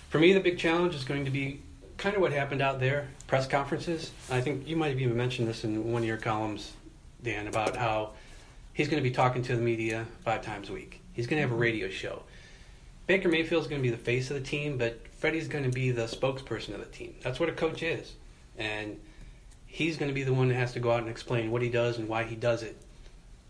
for 0.09 0.19
me, 0.19 0.33
the 0.33 0.41
big 0.41 0.59
challenge 0.59 0.95
is 0.95 1.05
going 1.05 1.27
to 1.27 1.31
be 1.31 1.61
kind 1.97 2.17
of 2.17 2.23
what 2.23 2.33
happened 2.33 2.63
out 2.63 2.81
there, 2.81 3.09
press 3.27 3.47
conferences. 3.47 4.11
I 4.31 4.41
think 4.41 4.67
you 4.67 4.77
might 4.77 4.89
have 4.89 5.01
even 5.01 5.17
mentioned 5.17 5.49
this 5.49 5.65
in 5.65 5.93
one 5.93 6.03
of 6.03 6.09
your 6.09 6.17
columns, 6.17 6.73
Dan, 7.23 7.47
about 7.47 7.77
how 7.77 8.11
he's 8.73 8.89
going 8.89 9.03
to 9.03 9.09
be 9.09 9.15
talking 9.15 9.43
to 9.43 9.57
the 9.57 9.63
media 9.63 10.07
five 10.25 10.43
times 10.43 10.69
a 10.69 10.73
week. 10.73 11.01
He's 11.13 11.27
going 11.27 11.39
to 11.39 11.43
have 11.43 11.51
a 11.51 11.55
mm-hmm. 11.55 11.63
radio 11.63 11.89
show. 11.89 12.23
Baker 13.07 13.29
Mayfield's 13.29 13.67
going 13.67 13.81
to 13.81 13.87
be 13.87 13.95
the 13.95 14.03
face 14.03 14.31
of 14.31 14.37
the 14.37 14.43
team, 14.43 14.79
but 14.79 15.01
Freddie's 15.19 15.49
going 15.49 15.65
to 15.65 15.71
be 15.71 15.91
the 15.91 16.05
spokesperson 16.05 16.75
of 16.75 16.81
the 16.81 16.87
team. 16.87 17.15
That's 17.23 17.39
what 17.39 17.49
a 17.49 17.53
coach 17.53 17.83
is, 17.83 18.15
and 18.57 18.99
he's 19.67 19.97
going 19.97 20.09
to 20.09 20.15
be 20.15 20.23
the 20.23 20.33
one 20.33 20.49
that 20.49 20.55
has 20.55 20.73
to 20.73 20.81
go 20.81 20.91
out 20.91 21.01
and 21.01 21.09
explain 21.09 21.51
what 21.51 21.61
he 21.61 21.69
does 21.69 21.99
and 21.99 22.09
why 22.09 22.25
he 22.25 22.35
does 22.35 22.63
it 22.63 22.77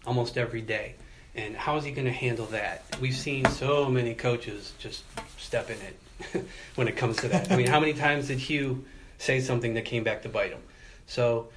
almost 0.06 0.36
every 0.36 0.62
day. 0.62 0.96
And 1.36 1.56
how 1.56 1.76
is 1.76 1.84
he 1.84 1.90
going 1.90 2.06
to 2.06 2.12
handle 2.12 2.46
that? 2.46 2.84
We've 3.00 3.16
seen 3.16 3.44
so 3.46 3.88
many 3.88 4.14
coaches 4.14 4.72
just 4.78 5.04
step 5.36 5.68
in 5.70 5.76
it 5.80 6.46
when 6.76 6.86
it 6.86 6.96
comes 6.96 7.16
to 7.18 7.28
that. 7.28 7.50
I 7.50 7.56
mean, 7.56 7.66
how 7.66 7.80
many 7.80 7.92
times 7.92 8.28
did 8.28 8.38
Hue 8.38 8.84
say 9.18 9.40
something 9.40 9.74
that 9.74 9.84
came 9.84 10.04
back 10.04 10.22
to 10.22 10.28
bite 10.28 10.52
him? 10.52 10.62
So 11.06 11.48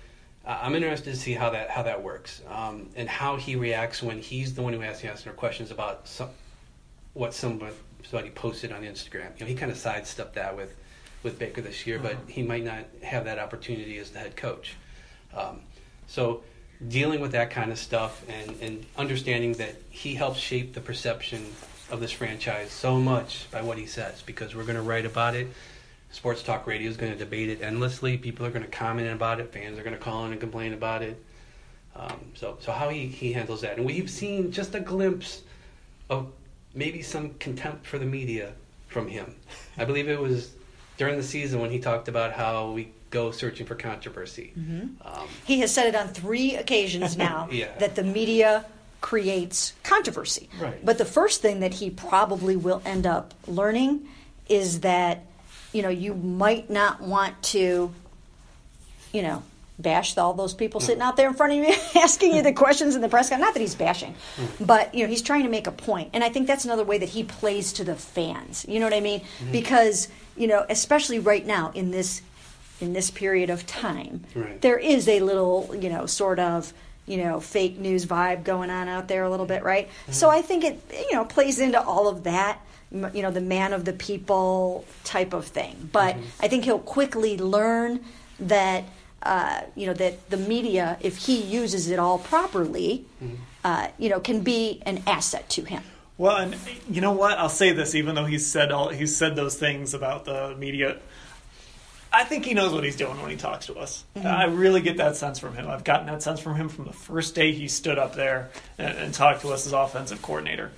uh, 0.46 0.60
I'm 0.62 0.76
interested 0.76 1.12
to 1.12 1.16
see 1.16 1.34
how 1.34 1.52
that 1.52 1.70
how 1.70 1.84
that 1.84 2.02
works 2.02 2.42
um, 2.50 2.90
and 2.96 3.08
how 3.08 3.36
he 3.36 3.56
reacts 3.56 4.02
when 4.02 4.20
he's 4.20 4.56
the 4.56 4.62
one 4.62 4.74
who 4.74 4.80
has 4.80 5.02
to 5.02 5.10
answer 5.10 5.32
questions 5.32 5.72
about 5.72 6.08
some, 6.08 6.30
what 7.14 7.34
somebody, 7.34 7.76
somebody 8.04 8.32
posted 8.32 8.72
on 8.72 8.82
Instagram. 8.82 9.38
You 9.38 9.42
know, 9.42 9.46
he 9.46 9.56
kind 9.56 9.72
of 9.72 9.78
sidestepped 9.78 10.36
that 10.36 10.56
with 10.56 10.76
with 11.24 11.38
Baker 11.38 11.62
this 11.62 11.86
year, 11.86 12.00
but 12.00 12.16
he 12.28 12.44
might 12.44 12.64
not 12.64 12.86
have 13.04 13.26
that 13.26 13.40
opportunity 13.40 13.98
as 13.98 14.12
the 14.12 14.20
head 14.20 14.36
coach. 14.36 14.76
Um, 15.36 15.62
so 16.08 16.44
dealing 16.86 17.22
with 17.22 17.32
that 17.32 17.50
kind 17.50 17.72
of 17.72 17.80
stuff 17.80 18.24
and, 18.30 18.56
and 18.62 18.86
understanding 18.98 19.54
that 19.54 19.76
he 19.90 20.14
helps 20.14 20.40
shape 20.40 20.74
the 20.74 20.82
perception 20.82 21.44
of 21.90 22.00
this 22.00 22.12
franchise 22.12 22.70
so 22.70 23.00
much 23.00 23.50
by 23.52 23.62
what 23.62 23.78
he 23.78 23.86
says 23.86 24.22
because 24.22 24.56
we're 24.56 24.64
going 24.64 24.76
to 24.76 24.82
write 24.82 25.06
about 25.06 25.36
it. 25.36 25.48
Sports 26.12 26.44
Talk 26.44 26.68
Radio 26.68 26.90
is 26.90 26.98
going 26.98 27.12
to 27.12 27.18
debate 27.18 27.50
it 27.50 27.62
endlessly. 27.62 28.18
People 28.18 28.46
are 28.46 28.52
going 28.52 28.64
to 28.64 28.72
comment 28.72 29.10
about 29.10 29.40
it. 29.40 29.52
Fans 29.52 29.78
are 29.78 29.84
going 29.84 29.96
to 29.96 30.02
call 30.02 30.26
in 30.26 30.32
and 30.32 30.40
complain 30.40 30.74
about 30.74 31.02
it. 31.02 31.22
Um, 31.96 32.20
so, 32.36 32.58
so 32.60 32.72
how 32.72 32.90
he, 32.90 33.08
he 33.08 33.34
handles 33.34 33.62
that, 33.62 33.78
and 33.78 33.86
we've 33.86 34.10
seen 34.10 34.52
just 34.52 34.76
a 34.76 34.80
glimpse 34.80 35.42
of 36.12 36.32
maybe 36.76 37.02
some 37.02 37.34
contempt 37.40 37.88
for 37.88 37.98
the 37.98 38.06
media 38.06 38.54
from 38.88 39.08
him. 39.08 39.34
I 39.78 39.86
believe 39.86 40.08
it 40.08 40.20
was 40.20 40.52
during 40.98 41.18
the 41.18 41.24
season 41.24 41.60
when 41.60 41.72
he 41.72 41.80
talked 41.80 42.08
about 42.08 42.34
how 42.34 42.72
we 42.72 42.92
go 43.10 43.32
searching 43.32 43.66
for 43.66 43.76
controversy. 43.76 44.52
Mm-hmm. 44.58 45.08
Um, 45.08 45.28
He 45.46 45.60
has 45.62 45.74
said 45.74 45.88
it 45.88 45.96
on 45.96 46.08
three 46.10 46.56
occasions 46.56 47.18
now 47.28 47.48
Yeah. 47.52 47.70
that 47.80 47.96
the 47.96 48.04
media 48.04 48.66
creates 49.02 49.74
controversy. 49.84 50.50
Right. 50.60 50.84
But 50.84 50.98
the 50.98 51.06
first 51.06 51.42
thing 51.42 51.60
that 51.62 51.76
he 51.76 51.90
probably 51.90 52.56
will 52.56 52.82
end 52.86 53.06
up 53.08 53.34
learning 53.48 54.08
is 54.50 54.82
that, 54.82 55.26
you 55.72 55.82
know, 55.82 55.90
you 55.90 56.14
might 56.14 56.70
not 56.70 57.00
want 57.02 57.42
to, 57.44 57.94
you 59.14 59.22
know, 59.22 59.44
bash 59.80 60.18
all 60.18 60.34
those 60.34 60.56
people 60.56 60.82
sitting 60.82 61.04
out 61.04 61.16
there 61.18 61.28
in 61.28 61.36
front 61.36 61.54
of 61.54 61.60
you 61.60 61.76
asking 62.02 62.36
you 62.36 62.42
the 62.42 62.52
questions 62.54 62.96
in 62.96 63.02
the 63.02 63.08
press 63.10 63.30
conference. 63.30 63.48
Not 63.48 63.54
that 63.54 63.60
he's 63.60 63.76
bashing, 63.76 64.16
but 64.60 64.94
you 64.96 65.04
know, 65.04 65.10
he's 65.10 65.22
trying 65.22 65.44
to 65.44 65.50
make 65.50 65.68
a 65.68 65.72
point. 65.72 66.10
And 66.14 66.24
I 66.24 66.30
think 66.30 66.48
that's 66.48 66.66
another 66.66 66.84
way 66.84 66.98
that 66.98 67.10
he 67.10 67.24
plays 67.24 67.72
to 67.74 67.84
the 67.84 67.94
fans. 67.96 68.66
You 68.68 68.80
know 68.80 68.88
what 68.88 68.94
I 68.96 69.02
mean? 69.02 69.22
Because, 69.52 70.08
you 70.36 70.48
know, 70.48 70.66
especially 70.68 71.20
right 71.20 71.46
now 71.46 71.72
in 71.76 71.92
this 71.92 72.24
in 72.80 72.94
this 72.94 73.10
period 73.12 73.50
of 73.50 73.66
time, 73.66 74.24
Right. 74.36 74.62
there 74.62 74.78
is 74.78 75.08
a 75.08 75.20
little, 75.22 75.76
you 75.80 75.90
know, 75.90 76.06
sort 76.06 76.40
of, 76.40 76.74
you 77.06 77.18
know, 77.18 77.40
fake 77.40 77.80
news 77.80 78.06
vibe 78.06 78.44
going 78.44 78.70
on 78.70 78.88
out 78.88 79.08
there 79.08 79.24
a 79.24 79.30
little 79.30 79.46
bit, 79.46 79.64
right? 79.64 79.90
So 80.12 80.30
I 80.30 80.42
think 80.42 80.64
it, 80.64 80.80
you 81.10 81.16
know, 81.16 81.26
plays 81.26 81.60
into 81.60 81.82
all 81.82 82.08
of 82.08 82.24
that, 82.24 82.60
you 82.92 83.22
know, 83.22 83.32
the 83.32 83.42
man 83.42 83.74
of 83.74 83.86
the 83.86 83.94
people 83.94 84.86
type 85.04 85.34
of 85.34 85.46
thing. 85.46 85.90
But 85.92 86.18
I 86.40 86.48
think 86.48 86.66
he'll 86.66 86.80
quickly 86.80 87.38
learn 87.38 88.02
that, 88.40 88.84
uh, 89.24 89.62
you 89.76 89.88
know, 89.88 89.94
that 89.94 90.30
the 90.30 90.38
media, 90.38 90.98
if 91.02 91.18
he 91.18 91.42
uses 91.42 91.90
it 91.90 91.98
all 92.00 92.20
properly, 92.20 93.06
uh, 93.64 93.88
you 93.98 94.10
know, 94.10 94.20
can 94.20 94.42
be 94.42 94.82
an 94.86 95.02
asset 95.08 95.50
to 95.50 95.64
him. 95.64 95.84
Well, 96.18 96.38
and 96.38 96.56
you 96.90 97.00
know 97.02 97.12
what? 97.12 97.38
I'll 97.38 97.48
say 97.50 97.72
this, 97.74 97.94
even 97.96 98.16
though 98.16 98.26
he's 98.26 98.46
said 98.46 98.72
all 98.72 98.90
he's 98.90 99.16
said 99.16 99.36
those 99.36 99.56
things 99.56 99.94
about 99.94 100.26
the 100.26 100.56
media. 100.58 100.98
I 102.12 102.24
think 102.24 102.46
he 102.46 102.54
knows 102.54 102.74
what 102.74 102.84
he's 102.84 102.96
doing 102.96 103.22
when 103.22 103.30
he 103.32 103.38
talks 103.38 103.68
to 103.68 103.76
us. 103.76 104.06
Mm-hmm. 104.16 104.28
I 104.28 104.46
really 104.46 104.82
get 104.82 104.98
that 104.98 105.16
sense 105.16 105.40
from 105.40 105.56
him. 105.56 105.68
I've 105.68 105.84
gotten 105.84 106.08
that 106.08 106.24
sense 106.24 106.40
from 106.40 106.56
him 106.56 106.70
from 106.70 106.86
the 106.86 106.94
first 106.94 107.36
day 107.36 107.52
he 107.52 107.68
stood 107.68 107.98
up 107.98 108.16
there 108.16 108.50
and, 108.78 108.98
and 108.98 109.14
talked 109.14 109.42
to 109.42 109.50
us 109.50 109.66
as 109.66 109.74
offensive 109.74 110.22
coordinator. 110.22 110.72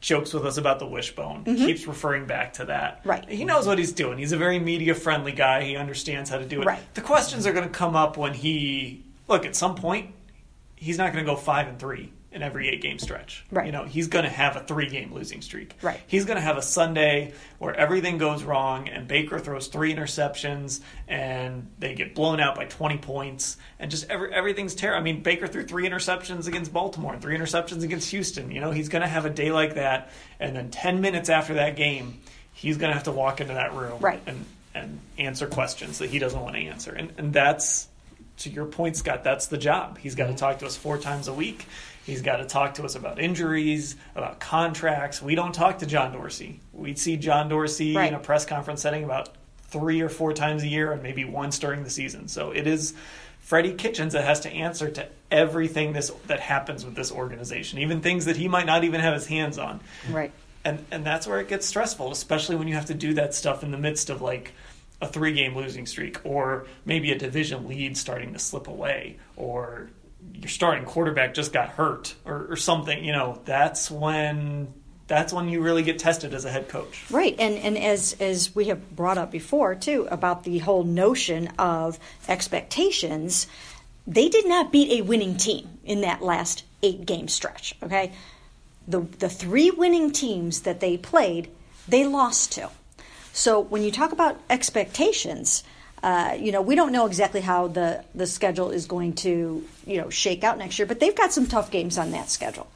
Jokes 0.00 0.34
with 0.34 0.44
us 0.44 0.58
about 0.58 0.80
the 0.80 0.86
wishbone. 0.86 1.44
Mm-hmm. 1.44 1.64
Keeps 1.64 1.86
referring 1.86 2.26
back 2.26 2.54
to 2.54 2.66
that. 2.66 3.00
Right. 3.04 3.26
He 3.28 3.44
knows 3.44 3.66
what 3.66 3.78
he's 3.78 3.92
doing. 3.92 4.18
He's 4.18 4.32
a 4.32 4.36
very 4.36 4.58
media 4.58 4.94
friendly 4.94 5.32
guy. 5.32 5.62
He 5.62 5.76
understands 5.76 6.28
how 6.28 6.38
to 6.38 6.44
do 6.44 6.60
it. 6.60 6.66
Right. 6.66 6.94
The 6.94 7.00
questions 7.00 7.46
are 7.46 7.52
going 7.52 7.66
to 7.66 7.72
come 7.72 7.96
up 7.96 8.16
when 8.16 8.34
he 8.34 9.02
look 9.28 9.46
at 9.46 9.56
some 9.56 9.74
point. 9.74 10.12
He's 10.76 10.98
not 10.98 11.12
going 11.12 11.24
to 11.24 11.30
go 11.30 11.36
five 11.36 11.68
and 11.68 11.78
three 11.78 12.12
in 12.34 12.42
every 12.42 12.68
eight 12.68 12.82
game 12.82 12.98
stretch. 12.98 13.44
Right. 13.50 13.66
You 13.66 13.72
know, 13.72 13.84
he's 13.84 14.08
going 14.08 14.24
to 14.24 14.30
have 14.30 14.56
a 14.56 14.60
three 14.60 14.88
game 14.88 15.14
losing 15.14 15.40
streak. 15.40 15.76
Right. 15.80 16.00
He's 16.08 16.24
going 16.24 16.36
to 16.36 16.42
have 16.42 16.58
a 16.58 16.62
Sunday 16.62 17.32
where 17.58 17.74
everything 17.74 18.18
goes 18.18 18.42
wrong 18.42 18.88
and 18.88 19.06
Baker 19.06 19.38
throws 19.38 19.68
three 19.68 19.94
interceptions 19.94 20.80
and 21.06 21.70
they 21.78 21.94
get 21.94 22.14
blown 22.14 22.40
out 22.40 22.56
by 22.56 22.64
20 22.64 22.98
points 22.98 23.56
and 23.78 23.90
just 23.90 24.10
every, 24.10 24.34
everything's 24.34 24.74
terrible. 24.74 25.00
I 25.00 25.04
mean, 25.04 25.22
Baker 25.22 25.46
threw 25.46 25.64
three 25.64 25.88
interceptions 25.88 26.48
against 26.48 26.72
Baltimore 26.72 27.12
and 27.12 27.22
three 27.22 27.38
interceptions 27.38 27.84
against 27.84 28.10
Houston. 28.10 28.50
You 28.50 28.60
know, 28.60 28.72
he's 28.72 28.88
going 28.88 29.02
to 29.02 29.08
have 29.08 29.24
a 29.24 29.30
day 29.30 29.52
like 29.52 29.76
that. 29.76 30.10
And 30.40 30.56
then 30.56 30.70
10 30.70 31.00
minutes 31.00 31.28
after 31.28 31.54
that 31.54 31.76
game, 31.76 32.20
he's 32.52 32.76
going 32.78 32.90
to 32.90 32.94
have 32.94 33.04
to 33.04 33.12
walk 33.12 33.40
into 33.40 33.54
that 33.54 33.74
room 33.74 34.00
Right. 34.00 34.20
and, 34.26 34.44
and 34.74 34.98
answer 35.18 35.46
questions 35.46 35.98
that 35.98 36.10
he 36.10 36.18
doesn't 36.18 36.40
want 36.40 36.56
to 36.56 36.62
answer. 36.62 36.92
And, 36.92 37.12
and 37.16 37.32
that's, 37.32 37.86
to 38.38 38.50
your 38.50 38.66
point, 38.66 38.96
Scott, 38.96 39.22
that's 39.22 39.46
the 39.46 39.58
job. 39.58 39.98
He's 39.98 40.16
got 40.16 40.24
to 40.24 40.30
mm-hmm. 40.30 40.38
talk 40.38 40.58
to 40.58 40.66
us 40.66 40.76
four 40.76 40.98
times 40.98 41.28
a 41.28 41.32
week. 41.32 41.66
He's 42.04 42.22
got 42.22 42.36
to 42.36 42.44
talk 42.44 42.74
to 42.74 42.84
us 42.84 42.94
about 42.96 43.18
injuries, 43.18 43.96
about 44.14 44.38
contracts. 44.40 45.22
We 45.22 45.34
don't 45.34 45.54
talk 45.54 45.78
to 45.78 45.86
John 45.86 46.12
Dorsey. 46.12 46.60
We'd 46.72 46.98
see 46.98 47.16
John 47.16 47.48
Dorsey 47.48 47.94
Right. 47.96 48.08
in 48.08 48.14
a 48.14 48.18
press 48.20 48.44
conference 48.44 48.82
setting 48.82 49.04
about 49.04 49.30
three 49.68 50.00
or 50.02 50.08
four 50.08 50.32
times 50.32 50.62
a 50.62 50.68
year 50.68 50.92
and 50.92 51.02
maybe 51.02 51.24
once 51.24 51.58
during 51.58 51.82
the 51.82 51.90
season. 51.90 52.28
So 52.28 52.50
it 52.50 52.66
is 52.66 52.94
Freddie 53.40 53.72
Kitchens 53.74 54.12
that 54.12 54.24
has 54.24 54.40
to 54.40 54.50
answer 54.50 54.90
to 54.90 55.08
everything 55.30 55.92
this 55.92 56.10
that 56.28 56.40
happens 56.40 56.84
with 56.84 56.94
this 56.94 57.10
organization, 57.10 57.78
even 57.80 58.00
things 58.00 58.26
that 58.26 58.36
he 58.36 58.48
might 58.48 58.66
not 58.66 58.84
even 58.84 59.00
have 59.00 59.14
his 59.14 59.26
hands 59.26 59.58
on 59.58 59.80
Right. 60.10 60.30
and 60.64 60.84
and 60.90 61.04
that's 61.04 61.26
where 61.26 61.40
it 61.40 61.48
gets 61.48 61.66
stressful, 61.66 62.12
especially 62.12 62.56
when 62.56 62.68
you 62.68 62.74
have 62.74 62.86
to 62.86 62.94
do 62.94 63.14
that 63.14 63.34
stuff 63.34 63.62
in 63.64 63.70
the 63.70 63.78
midst 63.78 64.10
of 64.10 64.22
like 64.22 64.52
a 65.00 65.08
three 65.08 65.32
game 65.32 65.56
losing 65.56 65.86
streak 65.86 66.20
or 66.24 66.66
maybe 66.84 67.10
a 67.10 67.18
division 67.18 67.66
lead 67.68 67.96
starting 67.96 68.32
to 68.34 68.38
slip 68.38 68.68
away 68.68 69.16
or 69.36 69.88
your 70.32 70.48
starting 70.48 70.84
quarterback 70.84 71.34
just 71.34 71.52
got 71.52 71.68
hurt 71.70 72.14
or, 72.24 72.46
or 72.50 72.56
something 72.56 73.04
you 73.04 73.12
know 73.12 73.40
that's 73.44 73.90
when 73.90 74.72
that's 75.06 75.32
when 75.32 75.48
you 75.48 75.60
really 75.60 75.82
get 75.82 75.98
tested 75.98 76.32
as 76.32 76.44
a 76.44 76.50
head 76.50 76.68
coach 76.68 77.04
Right, 77.10 77.36
and 77.38 77.54
and 77.56 77.76
as 77.76 78.16
as 78.20 78.54
we 78.54 78.66
have 78.66 78.96
brought 78.96 79.18
up 79.18 79.30
before 79.30 79.74
too 79.74 80.08
about 80.10 80.44
the 80.44 80.58
whole 80.58 80.84
notion 80.84 81.48
of 81.58 81.98
expectations, 82.28 83.46
they 84.06 84.28
did 84.28 84.46
not 84.46 84.72
beat 84.72 84.90
a 85.00 85.02
winning 85.02 85.36
team 85.36 85.78
in 85.84 86.00
that 86.02 86.22
last 86.22 86.64
eight 86.82 87.04
game 87.06 87.28
stretch. 87.28 87.74
Okay, 87.82 88.12
the 88.88 89.00
the 89.00 89.28
three 89.28 89.70
winning 89.70 90.10
teams 90.10 90.62
that 90.62 90.80
they 90.80 90.96
played, 90.96 91.50
they 91.86 92.06
lost 92.06 92.52
to. 92.52 92.70
So 93.32 93.60
when 93.60 93.82
you 93.82 93.90
talk 93.90 94.12
about 94.12 94.40
expectations, 94.48 95.64
uh, 96.04 96.36
you 96.38 96.52
know 96.52 96.60
we 96.60 96.74
don't 96.74 96.92
know 96.92 97.06
exactly 97.06 97.40
how 97.40 97.66
the 97.66 98.04
the 98.14 98.26
schedule 98.26 98.70
is 98.70 98.84
going 98.84 99.14
to 99.14 99.66
you 99.86 99.96
know 99.96 100.10
shake 100.10 100.44
out 100.44 100.58
next 100.58 100.78
year, 100.78 100.84
but 100.84 101.00
they've 101.00 101.16
got 101.16 101.32
some 101.32 101.46
tough 101.46 101.70
games 101.70 101.96
on 101.96 102.10
that 102.10 102.28
schedule, 102.28 102.66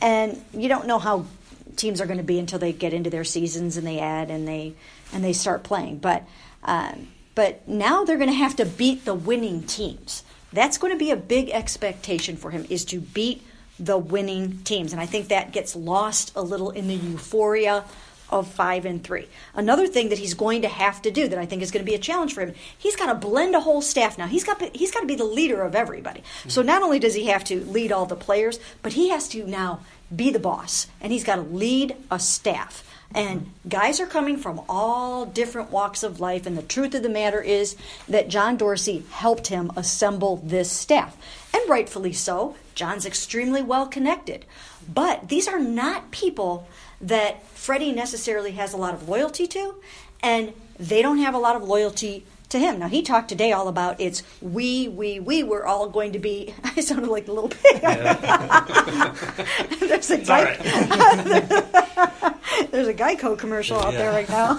and 0.00 0.40
you 0.54 0.68
don't 0.68 0.86
know 0.86 1.00
how 1.00 1.26
teams 1.74 2.00
are 2.00 2.06
going 2.06 2.18
to 2.18 2.24
be 2.24 2.38
until 2.38 2.60
they 2.60 2.72
get 2.72 2.92
into 2.92 3.10
their 3.10 3.24
seasons 3.24 3.76
and 3.76 3.84
they 3.84 3.98
add 3.98 4.30
and 4.30 4.46
they 4.46 4.72
and 5.12 5.24
they 5.24 5.32
start 5.32 5.64
playing. 5.64 5.98
But 5.98 6.28
um, 6.62 7.08
but 7.34 7.66
now 7.66 8.04
they're 8.04 8.18
going 8.18 8.30
to 8.30 8.36
have 8.36 8.54
to 8.56 8.64
beat 8.64 9.04
the 9.04 9.14
winning 9.14 9.64
teams. 9.64 10.22
That's 10.52 10.78
going 10.78 10.92
to 10.92 10.98
be 10.98 11.10
a 11.10 11.16
big 11.16 11.50
expectation 11.50 12.36
for 12.36 12.52
him 12.52 12.66
is 12.70 12.84
to 12.86 13.00
beat 13.00 13.42
the 13.80 13.98
winning 13.98 14.60
teams, 14.62 14.92
and 14.92 15.02
I 15.02 15.06
think 15.06 15.26
that 15.28 15.50
gets 15.50 15.74
lost 15.74 16.30
a 16.36 16.40
little 16.40 16.70
in 16.70 16.86
the 16.86 16.94
euphoria 16.94 17.84
of 18.30 18.48
five 18.48 18.84
and 18.84 19.02
three. 19.02 19.28
Another 19.54 19.86
thing 19.86 20.08
that 20.08 20.18
he's 20.18 20.34
going 20.34 20.62
to 20.62 20.68
have 20.68 21.00
to 21.02 21.10
do 21.10 21.28
that 21.28 21.38
I 21.38 21.46
think 21.46 21.62
is 21.62 21.70
going 21.70 21.84
to 21.84 21.90
be 21.90 21.94
a 21.94 22.00
challenge 22.00 22.34
for 22.34 22.40
him, 22.42 22.54
he's 22.76 22.96
got 22.96 23.06
to 23.06 23.14
blend 23.14 23.54
a 23.54 23.60
whole 23.60 23.82
staff 23.82 24.18
now. 24.18 24.26
He's 24.26 24.44
got 24.44 24.60
he's 24.74 24.90
got 24.90 25.00
to 25.00 25.06
be 25.06 25.16
the 25.16 25.24
leader 25.24 25.62
of 25.62 25.74
everybody. 25.74 26.22
Hmm. 26.42 26.48
So 26.48 26.62
not 26.62 26.82
only 26.82 26.98
does 26.98 27.14
he 27.14 27.26
have 27.26 27.44
to 27.44 27.64
lead 27.64 27.92
all 27.92 28.06
the 28.06 28.16
players, 28.16 28.58
but 28.82 28.94
he 28.94 29.10
has 29.10 29.28
to 29.28 29.46
now 29.46 29.80
be 30.14 30.30
the 30.30 30.38
boss, 30.38 30.86
and 31.00 31.12
he's 31.12 31.24
got 31.24 31.36
to 31.36 31.42
lead 31.42 31.96
a 32.10 32.18
staff. 32.18 32.84
And 33.14 33.52
guys 33.68 34.00
are 34.00 34.06
coming 34.06 34.36
from 34.36 34.60
all 34.68 35.26
different 35.26 35.70
walks 35.70 36.02
of 36.02 36.20
life, 36.20 36.44
and 36.44 36.58
the 36.58 36.62
truth 36.62 36.94
of 36.94 37.02
the 37.02 37.08
matter 37.08 37.40
is 37.40 37.76
that 38.08 38.28
John 38.28 38.56
Dorsey 38.56 39.04
helped 39.10 39.46
him 39.46 39.70
assemble 39.76 40.36
this 40.36 40.70
staff. 40.70 41.16
And 41.54 41.68
rightfully 41.68 42.12
so. 42.12 42.56
John's 42.74 43.06
extremely 43.06 43.62
well 43.62 43.86
connected. 43.86 44.44
But 44.92 45.28
these 45.28 45.48
are 45.48 45.58
not 45.58 46.10
people 46.10 46.68
that 47.00 47.46
Freddie 47.48 47.92
necessarily 47.92 48.52
has 48.52 48.72
a 48.72 48.76
lot 48.76 48.94
of 48.94 49.08
loyalty 49.08 49.46
to, 49.48 49.74
and 50.22 50.52
they 50.78 51.02
don't 51.02 51.18
have 51.18 51.34
a 51.34 51.38
lot 51.38 51.56
of 51.56 51.62
loyalty 51.62 52.24
to 52.48 52.58
him. 52.58 52.78
Now, 52.78 52.88
he 52.88 53.02
talked 53.02 53.28
today 53.28 53.52
all 53.52 53.68
about 53.68 54.00
it's 54.00 54.22
we, 54.40 54.88
we, 54.88 55.20
we, 55.20 55.42
we're 55.42 55.64
all 55.64 55.88
going 55.88 56.12
to 56.12 56.18
be. 56.18 56.54
I 56.64 56.80
sounded 56.80 57.10
like 57.10 57.28
a 57.28 57.32
little 57.32 57.50
pig. 57.50 57.80
There's 59.80 60.10
a 60.10 60.24
type, 60.24 60.58
There's 62.70 62.88
a 62.88 62.94
Geico 62.94 63.38
commercial 63.38 63.78
out 63.78 63.92
there 63.92 64.10
right 64.10 64.28
now 64.28 64.54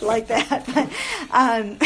like 0.00 0.28
that. 0.28 0.66
um, 1.30 1.76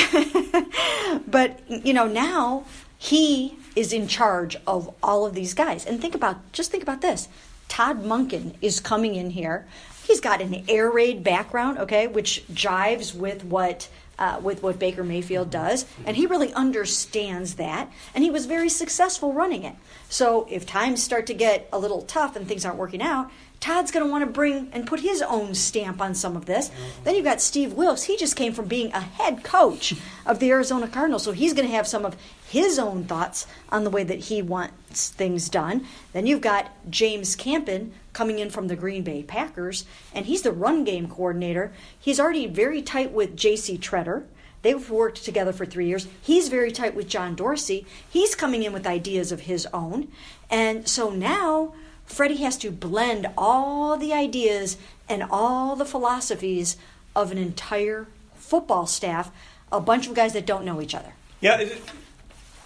but 1.27 1.61
you 1.69 1.93
know 1.93 2.07
now 2.07 2.65
he 2.99 3.57
is 3.75 3.93
in 3.93 4.07
charge 4.09 4.57
of 4.67 4.95
all 5.03 5.27
of 5.27 5.35
these 5.35 5.53
guys. 5.55 5.85
And 5.87 6.01
think 6.01 6.15
about 6.15 6.37
just 6.53 6.71
think 6.71 6.83
about 6.83 7.01
this. 7.03 7.29
Todd 7.69 8.03
Monken 8.05 8.55
is 8.63 8.79
coming 8.81 9.15
in 9.17 9.31
here. 9.31 9.67
He's 10.07 10.21
got 10.21 10.41
an 10.41 10.65
air 10.69 10.91
raid 10.91 11.25
background, 11.25 11.79
okay, 11.79 12.07
which 12.07 12.45
jives 12.53 13.15
with 13.15 13.45
what 13.45 13.89
uh, 14.19 14.41
with 14.43 14.63
what 14.63 14.79
Baker 14.79 15.05
Mayfield 15.05 15.51
does, 15.51 15.85
and 16.07 16.17
he 16.17 16.27
really 16.27 16.53
understands 16.55 17.57
that, 17.57 17.93
and 18.15 18.25
he 18.25 18.31
was 18.31 18.47
very 18.47 18.71
successful 18.71 19.35
running 19.35 19.63
it. 19.65 19.75
So 20.09 20.47
if 20.51 20.65
times 20.65 21.03
start 21.03 21.27
to 21.27 21.35
get 21.35 21.69
a 21.73 21.79
little 21.79 22.01
tough 22.03 22.35
and 22.35 22.49
things 22.49 22.65
aren't 22.65 22.79
working 22.79 23.03
out, 23.03 23.31
Todd's 23.61 23.91
going 23.91 24.07
to 24.07 24.11
want 24.11 24.25
to 24.25 24.31
bring 24.31 24.69
and 24.73 24.87
put 24.87 25.01
his 25.01 25.23
own 25.23 25.55
stamp 25.55 26.01
on 26.01 26.15
some 26.15 26.37
of 26.37 26.47
this. 26.47 26.71
Then 27.05 27.15
you've 27.15 27.25
got 27.25 27.41
Steve 27.41 27.73
Wilkes. 27.73 28.05
He 28.05 28.17
just 28.17 28.37
came 28.37 28.53
from 28.53 28.67
being 28.67 28.93
a 28.93 29.01
head 29.01 29.43
coach 29.43 29.95
of 30.25 30.39
the 30.39 30.51
Arizona 30.51 30.89
Cardinals, 30.89 31.25
so 31.25 31.33
he's 31.33 31.53
going 31.53 31.69
to 31.69 31.75
have 31.75 31.87
some 31.87 32.05
of 32.05 32.17
his 32.49 32.79
own 32.79 33.05
thoughts 33.05 33.47
on 33.71 33.85
the 33.85 33.91
way 33.91 34.05
that 34.05 34.21
he 34.21 34.41
wants 34.43 35.11
things 35.11 35.49
done. 35.49 35.87
Then 36.13 36.27
you've 36.27 36.41
got 36.41 36.71
James 36.89 37.35
Campen 37.35 37.93
coming 38.13 38.39
in 38.39 38.51
from 38.51 38.69
the 38.69 38.77
Green 38.77 39.03
Bay 39.03 39.23
Packers, 39.23 39.85
and 40.15 40.27
he's 40.27 40.43
the 40.43 40.53
run 40.53 40.85
game 40.85 41.09
coordinator. 41.09 41.73
He's 41.99 42.21
already 42.21 42.47
very 42.47 42.83
tight 42.83 43.13
with 43.13 43.37
J.C. 43.37 43.79
Tretter. 43.79 44.25
They've 44.63 44.91
worked 44.91 45.25
together 45.25 45.53
for 45.53 45.67
three 45.67 45.87
years. 45.87 46.09
He's 46.21 46.49
very 46.49 46.73
tight 46.73 46.95
with 46.95 47.09
John 47.09 47.35
Dorsey. 47.35 47.87
He's 48.09 48.35
coming 48.35 48.63
in 48.63 48.73
with 48.73 48.87
ideas 48.87 49.31
of 49.33 49.41
his 49.41 49.67
own. 49.73 50.09
And 50.51 50.89
so 50.89 51.11
now 51.11 51.75
Freddie 52.05 52.39
has 52.39 52.57
to 52.59 52.71
blend 52.71 53.27
all 53.37 53.97
the 53.97 54.13
ideas 54.13 54.77
and 55.09 55.23
all 55.31 55.77
the 55.77 55.85
philosophies 55.85 56.77
of 57.15 57.31
an 57.31 57.39
entire 57.39 58.07
football 58.35 58.87
staff, 58.87 59.31
a 59.71 59.81
bunch 59.81 60.07
of 60.07 60.15
guys 60.15 60.33
that 60.33 60.47
don't 60.47 60.65
know 60.65 60.81
each 60.81 60.95
other. 60.95 61.13
Yeah. 61.41 61.69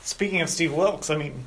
It, 0.00 0.06
speaking 0.06 0.40
of 0.40 0.48
Steve 0.48 0.72
Wilkes, 0.72 1.10
I 1.10 1.16
mean, 1.16 1.46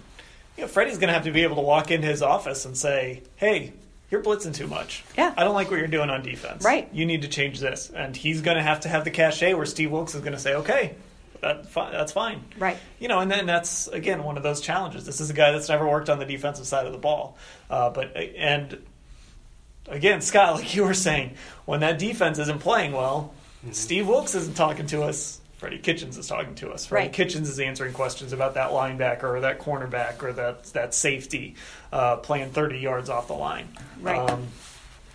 you 0.57 0.63
know, 0.63 0.67
Freddie's 0.67 0.97
going 0.97 1.07
to 1.07 1.13
have 1.13 1.23
to 1.23 1.31
be 1.31 1.43
able 1.43 1.55
to 1.57 1.61
walk 1.61 1.91
into 1.91 2.07
his 2.07 2.21
office 2.21 2.65
and 2.65 2.77
say, 2.77 3.23
"Hey, 3.35 3.73
you're 4.11 4.21
blitzing 4.21 4.53
too 4.53 4.67
much. 4.67 5.03
Yeah. 5.17 5.33
I 5.35 5.43
don't 5.43 5.55
like 5.55 5.71
what 5.71 5.79
you're 5.79 5.87
doing 5.87 6.09
on 6.09 6.21
defense. 6.23 6.63
Right. 6.63 6.87
You 6.93 7.05
need 7.05 7.23
to 7.23 7.27
change 7.27 7.59
this." 7.59 7.89
And 7.89 8.15
he's 8.15 8.41
going 8.41 8.57
to 8.57 8.63
have 8.63 8.81
to 8.81 8.89
have 8.89 9.03
the 9.03 9.11
cachet 9.11 9.53
where 9.53 9.65
Steve 9.65 9.91
Wilkes 9.91 10.15
is 10.15 10.21
going 10.21 10.33
to 10.33 10.39
say, 10.39 10.55
"Okay, 10.55 10.95
that, 11.41 11.67
fi- 11.69 11.91
that's 11.91 12.11
fine." 12.11 12.43
Right. 12.57 12.77
You 12.99 13.07
know, 13.07 13.19
and 13.19 13.31
then 13.31 13.45
that's 13.45 13.87
again 13.87 14.23
one 14.23 14.37
of 14.37 14.43
those 14.43 14.61
challenges. 14.61 15.05
This 15.05 15.19
is 15.19 15.29
a 15.29 15.33
guy 15.33 15.51
that's 15.51 15.69
never 15.69 15.87
worked 15.87 16.09
on 16.09 16.19
the 16.19 16.25
defensive 16.25 16.67
side 16.67 16.85
of 16.85 16.91
the 16.91 16.99
ball, 16.99 17.37
uh, 17.69 17.89
but 17.89 18.15
and 18.15 18.81
again, 19.87 20.21
Scott, 20.21 20.55
like 20.55 20.75
you 20.75 20.83
were 20.83 20.93
saying, 20.93 21.35
when 21.65 21.81
that 21.81 21.99
defense 21.99 22.39
isn't 22.39 22.59
playing 22.59 22.91
well, 22.91 23.33
Steve 23.71 24.07
Wilkes 24.07 24.35
isn't 24.35 24.55
talking 24.55 24.87
to 24.87 25.03
us. 25.03 25.39
Freddie 25.63 25.77
Kitchens 25.79 26.17
is 26.17 26.27
talking 26.27 26.55
to 26.55 26.71
us. 26.71 26.87
Freddie 26.87 27.05
Right. 27.05 27.13
Kitchens 27.13 27.47
is 27.47 27.57
answering 27.57 27.93
questions 27.93 28.33
about 28.33 28.55
that 28.55 28.71
linebacker 28.71 29.23
or 29.23 29.39
that 29.39 29.59
cornerback 29.59 30.21
or 30.21 30.33
that 30.33 30.65
that 30.73 30.93
safety 30.93 31.55
uh, 31.93 32.17
playing 32.17 32.49
30 32.51 32.79
yards 32.79 33.09
off 33.09 33.27
the 33.27 33.33
line. 33.33 33.69
Right. 34.01 34.19
Um, 34.29 34.49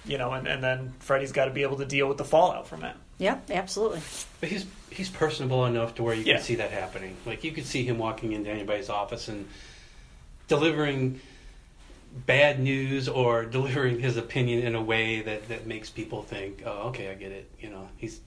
you 0.07 0.17
know, 0.17 0.33
and, 0.33 0.49
and 0.49 0.65
then 0.65 0.95
Freddie's 1.01 1.33
got 1.33 1.45
to 1.45 1.51
be 1.51 1.65
able 1.65 1.77
to 1.77 1.85
deal 1.85 2.09
with 2.09 2.17
the 2.17 2.25
fallout 2.25 2.67
from 2.67 2.81
that. 2.81 2.97
Yep, 3.19 3.51
absolutely. 3.51 4.01
But 4.41 4.49
he's 4.49 4.65
he's 4.89 5.11
personable 5.11 5.67
enough 5.67 5.97
to 5.97 6.03
where 6.03 6.15
you 6.15 6.23
Yeah. 6.25 6.37
can 6.37 6.43
see 6.45 6.55
that 6.55 6.71
happening. 6.71 7.15
Like 7.27 7.45
you 7.45 7.53
could 7.53 7.67
see 7.67 7.85
him 7.85 7.99
walking 7.99 8.33
into 8.33 8.49
anybody's 8.49 8.89
office 8.89 9.29
and 9.29 9.47
delivering 10.49 11.21
bad 12.25 12.59
news 12.59 13.07
or 13.07 13.45
delivering 13.59 14.01
his 14.01 14.17
opinion 14.17 14.63
in 14.67 14.75
a 14.75 14.83
way 14.83 15.21
that, 15.21 15.49
that 15.49 15.67
makes 15.67 15.91
people 15.91 16.23
think, 16.23 16.63
oh, 16.65 16.89
okay, 16.89 17.11
I 17.11 17.15
get 17.17 17.33
it. 17.33 17.51
You 17.61 17.69
know, 17.69 17.87
he's. 17.99 18.19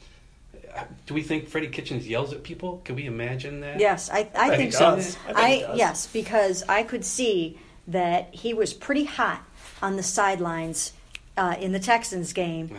Do 1.05 1.13
we 1.13 1.21
think 1.21 1.49
Freddie 1.49 1.67
Kitchens 1.67 2.07
yells 2.07 2.31
at 2.33 2.43
people? 2.43 2.81
Can 2.85 2.95
we 2.95 3.05
imagine 3.05 3.59
that? 3.59 3.79
Yes, 3.79 4.09
I, 4.09 4.29
I 4.35 4.51
he 4.51 4.57
think 4.57 4.71
does. 4.71 5.13
so. 5.13 5.19
I 5.35 5.49
he 5.51 5.61
does. 5.61 5.77
yes, 5.77 6.07
because 6.07 6.63
I 6.69 6.83
could 6.83 7.03
see 7.03 7.57
that 7.87 8.33
he 8.33 8.53
was 8.53 8.73
pretty 8.73 9.03
hot 9.03 9.43
on 9.81 9.95
the 9.97 10.03
sidelines 10.03 10.93
uh, 11.37 11.55
in 11.59 11.71
the 11.71 11.79
Texans 11.79 12.31
game 12.33 12.69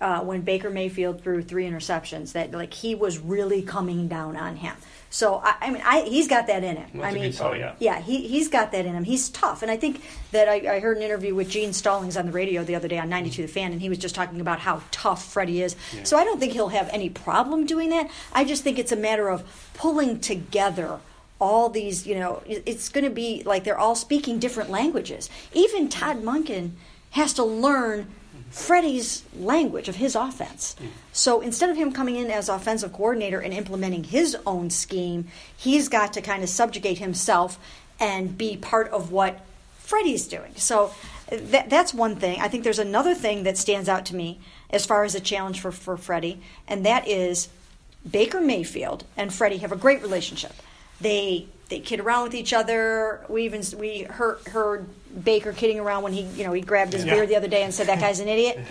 uh, 0.00 0.20
when 0.20 0.42
Baker 0.42 0.70
Mayfield 0.70 1.22
threw 1.22 1.42
three 1.42 1.64
interceptions. 1.64 2.32
That 2.32 2.52
like 2.52 2.74
he 2.74 2.94
was 2.94 3.18
really 3.18 3.62
coming 3.62 4.08
down 4.08 4.36
on 4.36 4.56
him. 4.56 4.74
So 5.10 5.40
I, 5.42 5.54
I 5.60 5.70
mean, 5.70 5.82
I, 5.84 6.02
he's 6.02 6.28
got 6.28 6.46
that 6.48 6.62
in 6.62 6.76
him. 6.76 6.90
Well, 6.94 7.08
I 7.08 7.12
mean. 7.12 7.34
Oh, 7.40 7.52
yeah. 7.52 7.74
yeah, 7.78 8.00
he 8.00 8.26
he's 8.28 8.48
got 8.48 8.72
that 8.72 8.84
in 8.84 8.94
him. 8.94 9.04
He's 9.04 9.28
tough, 9.30 9.62
and 9.62 9.70
I 9.70 9.76
think 9.76 10.02
that 10.32 10.48
I, 10.48 10.76
I 10.76 10.80
heard 10.80 10.96
an 10.96 11.02
interview 11.02 11.34
with 11.34 11.48
Gene 11.50 11.72
Stallings 11.72 12.16
on 12.16 12.26
the 12.26 12.32
radio 12.32 12.62
the 12.62 12.74
other 12.74 12.88
day 12.88 12.98
on 12.98 13.08
92 13.08 13.42
The 13.42 13.48
Fan, 13.48 13.72
and 13.72 13.80
he 13.80 13.88
was 13.88 13.98
just 13.98 14.14
talking 14.14 14.40
about 14.40 14.60
how 14.60 14.82
tough 14.90 15.24
Freddie 15.32 15.62
is. 15.62 15.76
So 16.04 16.16
I 16.16 16.24
don't 16.24 16.38
think 16.38 16.52
he'll 16.52 16.68
have 16.68 16.88
any 16.92 17.08
problem 17.08 17.66
doing 17.66 17.90
that. 17.90 18.10
I 18.32 18.44
just 18.44 18.62
think 18.62 18.78
it's 18.78 18.92
a 18.92 18.96
matter 18.96 19.28
of 19.28 19.70
pulling 19.74 20.20
together 20.20 21.00
all 21.40 21.68
these. 21.70 22.06
You 22.06 22.16
know, 22.16 22.42
it's 22.46 22.88
going 22.88 23.04
to 23.04 23.10
be 23.10 23.42
like 23.44 23.64
they're 23.64 23.78
all 23.78 23.94
speaking 23.94 24.38
different 24.38 24.70
languages. 24.70 25.30
Even 25.52 25.88
Todd 25.88 26.22
Monken 26.22 26.72
has 27.12 27.32
to 27.34 27.44
learn 27.44 28.06
Freddie's 28.50 29.24
language 29.36 29.88
of 29.88 29.96
his 29.96 30.14
offense. 30.14 30.74
Mm. 30.80 30.88
So 31.12 31.40
instead 31.40 31.70
of 31.70 31.76
him 31.76 31.92
coming 31.92 32.16
in 32.16 32.30
as 32.30 32.48
offensive 32.48 32.92
coordinator 32.92 33.40
and 33.40 33.52
implementing 33.52 34.04
his 34.04 34.36
own 34.46 34.70
scheme, 34.70 35.28
he's 35.56 35.88
got 35.88 36.12
to 36.14 36.20
kind 36.20 36.42
of 36.42 36.48
subjugate 36.48 36.98
himself 36.98 37.58
and 38.00 38.38
be 38.38 38.56
part 38.56 38.88
of 38.90 39.12
what 39.12 39.40
Freddie's 39.78 40.26
doing. 40.26 40.52
So 40.56 40.92
that, 41.30 41.68
that's 41.68 41.92
one 41.92 42.16
thing. 42.16 42.40
I 42.40 42.48
think 42.48 42.64
there's 42.64 42.78
another 42.78 43.14
thing 43.14 43.42
that 43.42 43.58
stands 43.58 43.88
out 43.88 44.06
to 44.06 44.16
me 44.16 44.40
as 44.70 44.86
far 44.86 45.04
as 45.04 45.14
a 45.14 45.20
challenge 45.20 45.60
for, 45.60 45.72
for 45.72 45.96
Freddie, 45.96 46.40
and 46.66 46.84
that 46.86 47.08
is 47.08 47.48
Baker 48.08 48.40
Mayfield 48.40 49.04
and 49.16 49.32
Freddie 49.32 49.58
have 49.58 49.72
a 49.72 49.76
great 49.76 50.02
relationship. 50.02 50.52
They 51.00 51.46
they 51.68 51.80
kid 51.80 52.00
around 52.00 52.24
with 52.24 52.34
each 52.34 52.52
other. 52.52 53.24
We 53.28 53.44
even 53.44 53.62
we 53.78 54.02
heard, 54.02 54.38
heard 54.48 54.86
Baker 55.22 55.52
kidding 55.52 55.78
around 55.78 56.02
when 56.02 56.12
he 56.12 56.22
you 56.22 56.44
know 56.44 56.52
he 56.52 56.60
grabbed 56.62 56.92
his 56.92 57.04
Yeah. 57.04 57.14
beard 57.14 57.28
the 57.28 57.36
other 57.36 57.48
day 57.48 57.62
and 57.62 57.72
said 57.74 57.86
that 57.88 58.00
guy's 58.00 58.20
an 58.20 58.28
idiot. 58.28 58.58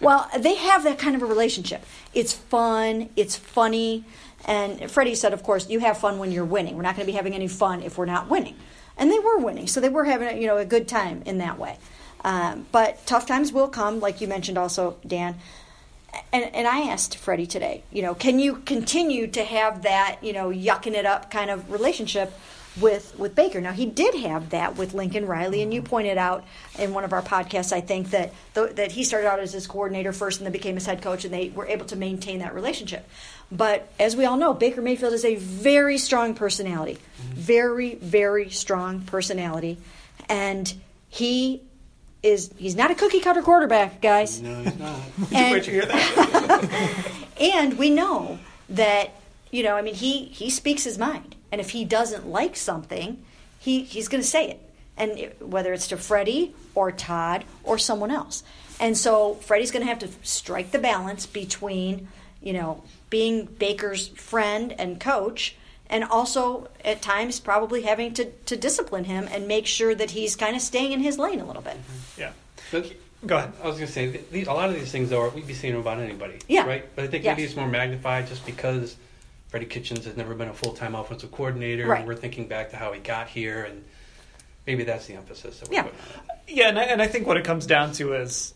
Well, 0.00 0.30
they 0.38 0.54
have 0.54 0.84
that 0.84 0.96
kind 1.00 1.16
of 1.16 1.22
a 1.22 1.26
relationship. 1.26 1.84
It's 2.14 2.32
fun. 2.32 3.08
It's 3.16 3.34
funny. 3.34 4.04
And 4.46 4.88
Freddie 4.88 5.16
said, 5.16 5.32
of 5.32 5.42
course, 5.42 5.68
you 5.68 5.80
have 5.80 5.98
fun 5.98 6.20
when 6.20 6.30
you're 6.30 6.44
winning. 6.44 6.76
We're 6.76 6.82
not 6.82 6.94
going 6.94 7.04
to 7.04 7.10
be 7.12 7.16
having 7.16 7.34
any 7.34 7.48
fun 7.48 7.82
if 7.82 7.98
we're 7.98 8.04
not 8.06 8.30
winning. 8.30 8.54
And 8.96 9.10
they 9.10 9.18
were 9.18 9.38
winning, 9.38 9.66
so 9.66 9.80
they 9.80 9.88
were 9.88 10.04
having 10.04 10.40
you 10.40 10.46
know 10.46 10.56
a 10.56 10.64
good 10.64 10.86
time 10.86 11.22
in 11.26 11.38
that 11.38 11.58
way. 11.58 11.78
Um, 12.24 12.66
but 12.70 13.04
tough 13.06 13.26
times 13.26 13.52
will 13.52 13.66
come, 13.68 13.98
like 13.98 14.20
you 14.20 14.28
mentioned 14.28 14.56
also, 14.56 14.96
Dan. 15.04 15.34
And, 16.32 16.44
and 16.54 16.66
I 16.66 16.88
asked 16.88 17.16
Freddie 17.16 17.46
today, 17.46 17.84
you 17.90 18.02
know, 18.02 18.14
can 18.14 18.38
you 18.38 18.56
continue 18.56 19.26
to 19.28 19.44
have 19.44 19.82
that, 19.82 20.18
you 20.22 20.32
know, 20.32 20.48
yucking 20.48 20.94
it 20.94 21.06
up 21.06 21.30
kind 21.30 21.50
of 21.50 21.70
relationship 21.70 22.32
with 22.80 23.18
with 23.18 23.34
Baker? 23.34 23.60
Now 23.60 23.72
he 23.72 23.86
did 23.86 24.14
have 24.14 24.50
that 24.50 24.76
with 24.76 24.94
Lincoln 24.94 25.26
Riley, 25.26 25.62
and 25.62 25.72
you 25.72 25.80
mm-hmm. 25.80 25.90
pointed 25.90 26.18
out 26.18 26.44
in 26.78 26.94
one 26.94 27.04
of 27.04 27.12
our 27.12 27.22
podcasts, 27.22 27.72
I 27.72 27.80
think 27.80 28.10
that 28.10 28.32
th- 28.54 28.76
that 28.76 28.92
he 28.92 29.04
started 29.04 29.26
out 29.26 29.40
as 29.40 29.52
his 29.52 29.66
coordinator 29.66 30.12
first, 30.12 30.40
and 30.40 30.46
then 30.46 30.52
became 30.52 30.74
his 30.74 30.86
head 30.86 31.02
coach, 31.02 31.24
and 31.24 31.32
they 31.32 31.50
were 31.50 31.66
able 31.66 31.86
to 31.86 31.96
maintain 31.96 32.38
that 32.40 32.54
relationship. 32.54 33.08
But 33.50 33.90
as 33.98 34.16
we 34.16 34.24
all 34.24 34.36
know, 34.36 34.54
Baker 34.54 34.80
Mayfield 34.80 35.12
is 35.12 35.24
a 35.24 35.36
very 35.36 35.98
strong 35.98 36.34
personality, 36.34 36.94
mm-hmm. 36.94 37.34
very 37.34 37.94
very 37.96 38.50
strong 38.50 39.02
personality, 39.02 39.78
and 40.28 40.72
he 41.08 41.62
is 42.22 42.50
he's 42.56 42.74
not 42.74 42.90
a 42.90 42.94
cookie 42.94 43.20
cutter 43.20 43.42
quarterback, 43.42 44.00
guys. 44.00 44.40
No, 44.42 44.62
he's 44.62 44.78
not. 44.78 45.00
And- 45.32 45.50
Where'd 45.52 45.66
you 45.66 45.72
hear 45.74 45.86
that? 45.86 47.28
and 47.40 47.78
we 47.78 47.90
know 47.90 48.38
that 48.68 49.10
you 49.50 49.62
know 49.62 49.76
i 49.76 49.82
mean 49.82 49.94
he 49.94 50.24
he 50.26 50.50
speaks 50.50 50.84
his 50.84 50.98
mind 50.98 51.34
and 51.50 51.60
if 51.60 51.70
he 51.70 51.84
doesn't 51.84 52.26
like 52.26 52.54
something 52.56 53.22
he 53.58 53.82
he's 53.82 54.08
going 54.08 54.20
to 54.22 54.26
say 54.28 54.50
it 54.50 54.60
and 54.96 55.12
it- 55.12 55.40
whether 55.46 55.72
it's 55.72 55.88
to 55.88 55.96
freddie 55.96 56.54
or 56.74 56.92
todd 56.92 57.44
or 57.64 57.78
someone 57.78 58.10
else 58.10 58.42
and 58.80 58.96
so 58.96 59.34
freddie's 59.36 59.70
going 59.70 59.82
to 59.82 59.88
have 59.88 59.98
to 60.00 60.08
strike 60.22 60.70
the 60.72 60.78
balance 60.78 61.24
between 61.26 62.08
you 62.42 62.52
know 62.52 62.82
being 63.08 63.46
baker's 63.46 64.08
friend 64.08 64.74
and 64.78 65.00
coach 65.00 65.54
and 65.88 66.04
also 66.04 66.68
at 66.84 67.00
times 67.00 67.40
probably 67.40 67.82
having 67.82 68.12
to, 68.12 68.30
to 68.44 68.54
discipline 68.54 69.04
him 69.04 69.26
and 69.32 69.48
make 69.48 69.64
sure 69.66 69.94
that 69.94 70.10
he's 70.10 70.36
kind 70.36 70.54
of 70.54 70.60
staying 70.60 70.92
in 70.92 71.00
his 71.00 71.18
lane 71.18 71.40
a 71.40 71.46
little 71.46 71.62
bit 71.62 71.78
yeah. 72.18 72.32
But 72.72 72.92
Go 73.26 73.36
ahead. 73.36 73.52
I 73.62 73.66
was 73.66 73.76
going 73.76 73.88
to 73.88 73.92
say, 73.92 74.12
th- 74.12 74.30
these, 74.30 74.46
a 74.46 74.52
lot 74.52 74.68
of 74.68 74.76
these 74.76 74.92
things, 74.92 75.10
though, 75.10 75.28
we'd 75.30 75.46
be 75.46 75.52
them 75.52 75.74
about 75.76 75.98
anybody. 75.98 76.38
Yeah. 76.46 76.64
Right? 76.64 76.84
But 76.94 77.04
I 77.04 77.08
think 77.08 77.24
Yes. 77.24 77.36
maybe 77.36 77.46
it's 77.46 77.56
more 77.56 77.66
magnified 77.66 78.28
just 78.28 78.46
because 78.46 78.96
Freddie 79.48 79.66
Kitchens 79.66 80.04
has 80.04 80.16
never 80.16 80.34
been 80.34 80.48
a 80.48 80.54
full 80.54 80.72
time 80.72 80.94
offensive 80.94 81.32
coordinator. 81.32 81.86
Right. 81.88 81.98
And 81.98 82.06
we're 82.06 82.14
thinking 82.14 82.46
back 82.46 82.70
to 82.70 82.76
how 82.76 82.92
he 82.92 83.00
got 83.00 83.26
here, 83.26 83.64
and 83.64 83.84
maybe 84.68 84.84
that's 84.84 85.06
the 85.06 85.14
emphasis 85.14 85.58
that 85.58 85.68
we're 85.68 85.74
Yeah. 85.76 85.82
putting 85.82 85.98
on 85.98 86.06
it. 86.46 86.54
Yeah, 86.54 86.68
and 86.68 86.78
I, 86.78 86.82
and 86.84 87.02
I 87.02 87.08
think 87.08 87.26
what 87.26 87.36
it 87.36 87.44
comes 87.44 87.66
down 87.66 87.92
to 87.94 88.12
is 88.14 88.54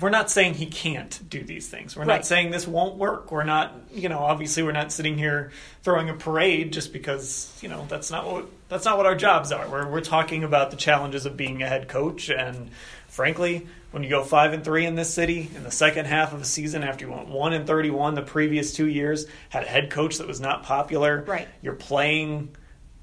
we're 0.00 0.10
not 0.10 0.30
saying 0.30 0.54
he 0.54 0.66
can't 0.66 1.20
do 1.28 1.44
these 1.44 1.68
things. 1.68 1.94
We're 1.96 2.04
Right. 2.04 2.16
not 2.16 2.26
saying 2.26 2.50
this 2.50 2.66
won't 2.66 2.96
work. 2.96 3.30
We're 3.30 3.44
not, 3.44 3.72
you 3.92 4.08
know, 4.08 4.18
obviously 4.18 4.64
we're 4.64 4.72
not 4.72 4.90
sitting 4.90 5.16
here 5.16 5.52
throwing 5.82 6.10
a 6.10 6.14
parade 6.14 6.72
just 6.72 6.92
because, 6.92 7.56
you 7.62 7.68
know, 7.68 7.86
that's 7.88 8.10
not 8.10 8.26
what 8.26 8.46
that's 8.68 8.84
not 8.84 8.96
what 8.96 9.06
our 9.06 9.14
jobs 9.14 9.52
are. 9.52 9.68
We're 9.68 9.86
we're 9.88 10.00
talking 10.00 10.42
about 10.42 10.70
the 10.72 10.76
challenges 10.76 11.24
of 11.24 11.36
being 11.36 11.62
a 11.62 11.68
head 11.68 11.88
coach 11.88 12.28
and 12.30 12.70
frankly, 13.06 13.66
when 13.90 14.02
you 14.02 14.10
go 14.10 14.22
5 14.22 14.52
and 14.52 14.64
3 14.64 14.84
in 14.86 14.94
this 14.96 15.12
city 15.12 15.48
in 15.56 15.62
the 15.62 15.70
second 15.70 16.06
half 16.06 16.32
of 16.32 16.40
the 16.40 16.44
season 16.44 16.82
after 16.84 17.06
you 17.06 17.12
went 17.12 17.28
1 17.28 17.52
and 17.52 17.66
31 17.66 18.14
the 18.16 18.22
previous 18.22 18.74
2 18.74 18.86
years, 18.86 19.26
had 19.48 19.62
a 19.62 19.66
head 19.66 19.90
coach 19.90 20.18
that 20.18 20.26
was 20.26 20.40
not 20.40 20.62
popular, 20.64 21.24
Right. 21.26 21.48
you're 21.62 21.72
playing 21.74 22.50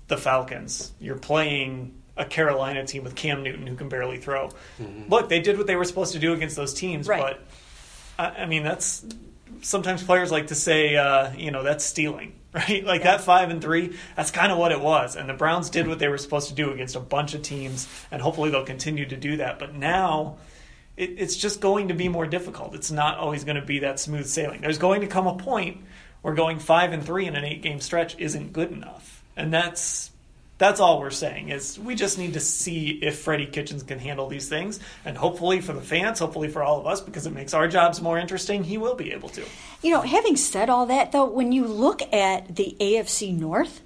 the 0.08 0.18
Falcons. 0.18 0.92
You're 1.00 1.18
playing 1.18 1.96
a 2.18 2.26
Carolina 2.26 2.86
team 2.86 3.04
with 3.04 3.16
Cam 3.16 3.44
Newton 3.44 3.68
who 3.68 3.76
can 3.76 3.90
barely 3.90 4.18
throw. 4.18 4.52
Look, 5.10 5.30
they 5.30 5.40
did 5.42 5.58
what 5.58 5.68
they 5.68 5.76
were 5.76 5.86
supposed 5.86 6.14
to 6.14 6.20
do 6.20 6.34
against 6.34 6.56
those 6.56 6.74
teams, 6.74 7.08
Right. 7.08 7.38
but 8.18 8.36
I, 8.38 8.44
I 8.44 8.46
mean 8.46 8.64
that's 8.64 9.06
sometimes 9.62 10.04
players 10.04 10.32
like 10.32 10.48
to 10.48 10.56
say, 10.56 10.96
uh, 10.96 11.32
you 11.36 11.52
know, 11.52 11.64
that's 11.64 11.84
stealing, 11.84 12.34
right? 12.54 12.84
Like 12.86 13.04
that 13.04 13.22
five 13.22 13.50
and 13.50 13.62
three, 13.62 13.98
that's 14.16 14.32
kind 14.32 14.52
of 14.52 14.58
what 14.58 14.72
it 14.72 14.80
was. 14.80 15.16
And 15.16 15.28
the 15.30 15.34
Browns 15.34 15.70
did 15.70 15.88
what 15.88 16.00
they 16.00 16.08
were 16.08 16.18
supposed 16.18 16.50
to 16.50 16.56
do 16.56 16.72
against 16.72 16.96
a 16.96 17.00
bunch 17.00 17.34
of 17.34 17.42
teams, 17.42 17.88
and 18.12 18.22
hopefully 18.22 18.50
they'll 18.50 18.64
continue 18.66 19.06
to 19.08 19.18
do 19.18 19.38
that. 19.38 19.60
But 19.60 19.74
now. 19.76 20.38
It, 20.98 21.16
it's 21.18 21.36
just 21.36 21.60
going 21.60 21.90
to 21.90 21.94
be 21.94 22.08
more 22.08 22.26
difficult. 22.26 22.74
It's 22.74 22.90
not 22.90 23.18
always 23.18 23.44
going 23.44 23.58
to 23.58 23.62
be 23.66 23.80
that 23.80 24.00
smooth 24.00 24.28
sailing. 24.28 24.62
There's 24.62 24.78
going 24.78 25.02
to 25.02 25.08
come 25.08 25.28
a 25.28 25.36
point 25.36 25.84
where 26.22 26.34
going 26.34 26.58
five 26.58 26.94
and 26.94 27.04
three 27.06 27.26
in 27.26 27.36
an 27.36 27.44
eight 27.44 27.62
game 27.62 27.82
stretch 27.82 28.18
isn't 28.18 28.54
good 28.54 28.72
enough, 28.72 29.22
and 29.36 29.54
that's 29.54 30.10
that's 30.58 30.80
all 30.80 31.00
we're 31.00 31.12
saying 31.12 31.50
is 31.50 31.78
we 31.78 31.96
just 31.96 32.18
need 32.18 32.34
to 32.34 32.40
see 32.40 32.92
if 33.02 33.20
Freddie 33.20 33.46
Kitchens 33.46 33.84
can 33.84 34.00
handle 34.00 34.28
these 34.28 34.48
things, 34.48 34.80
and 35.04 35.18
hopefully 35.18 35.62
for 35.62 35.74
the 35.74 35.82
fans, 35.82 36.20
hopefully 36.20 36.48
for 36.48 36.64
all 36.64 36.80
of 36.80 36.88
us, 36.88 37.02
because 37.02 37.26
it 37.26 37.34
makes 37.34 37.54
our 37.54 37.68
jobs 37.68 38.02
more 38.02 38.18
interesting, 38.18 38.64
he 38.64 38.78
will 38.78 38.96
be 38.96 39.12
able 39.12 39.30
to. 39.30 39.44
You 39.82 39.92
know, 39.92 40.02
having 40.02 40.38
said 40.38 40.70
all 40.70 40.86
that, 40.86 41.12
though, 41.12 41.26
when 41.26 41.52
you 41.52 41.66
look 41.66 42.02
at 42.14 42.56
the 42.56 42.76
AFC 42.80 43.38
North, 43.38 43.82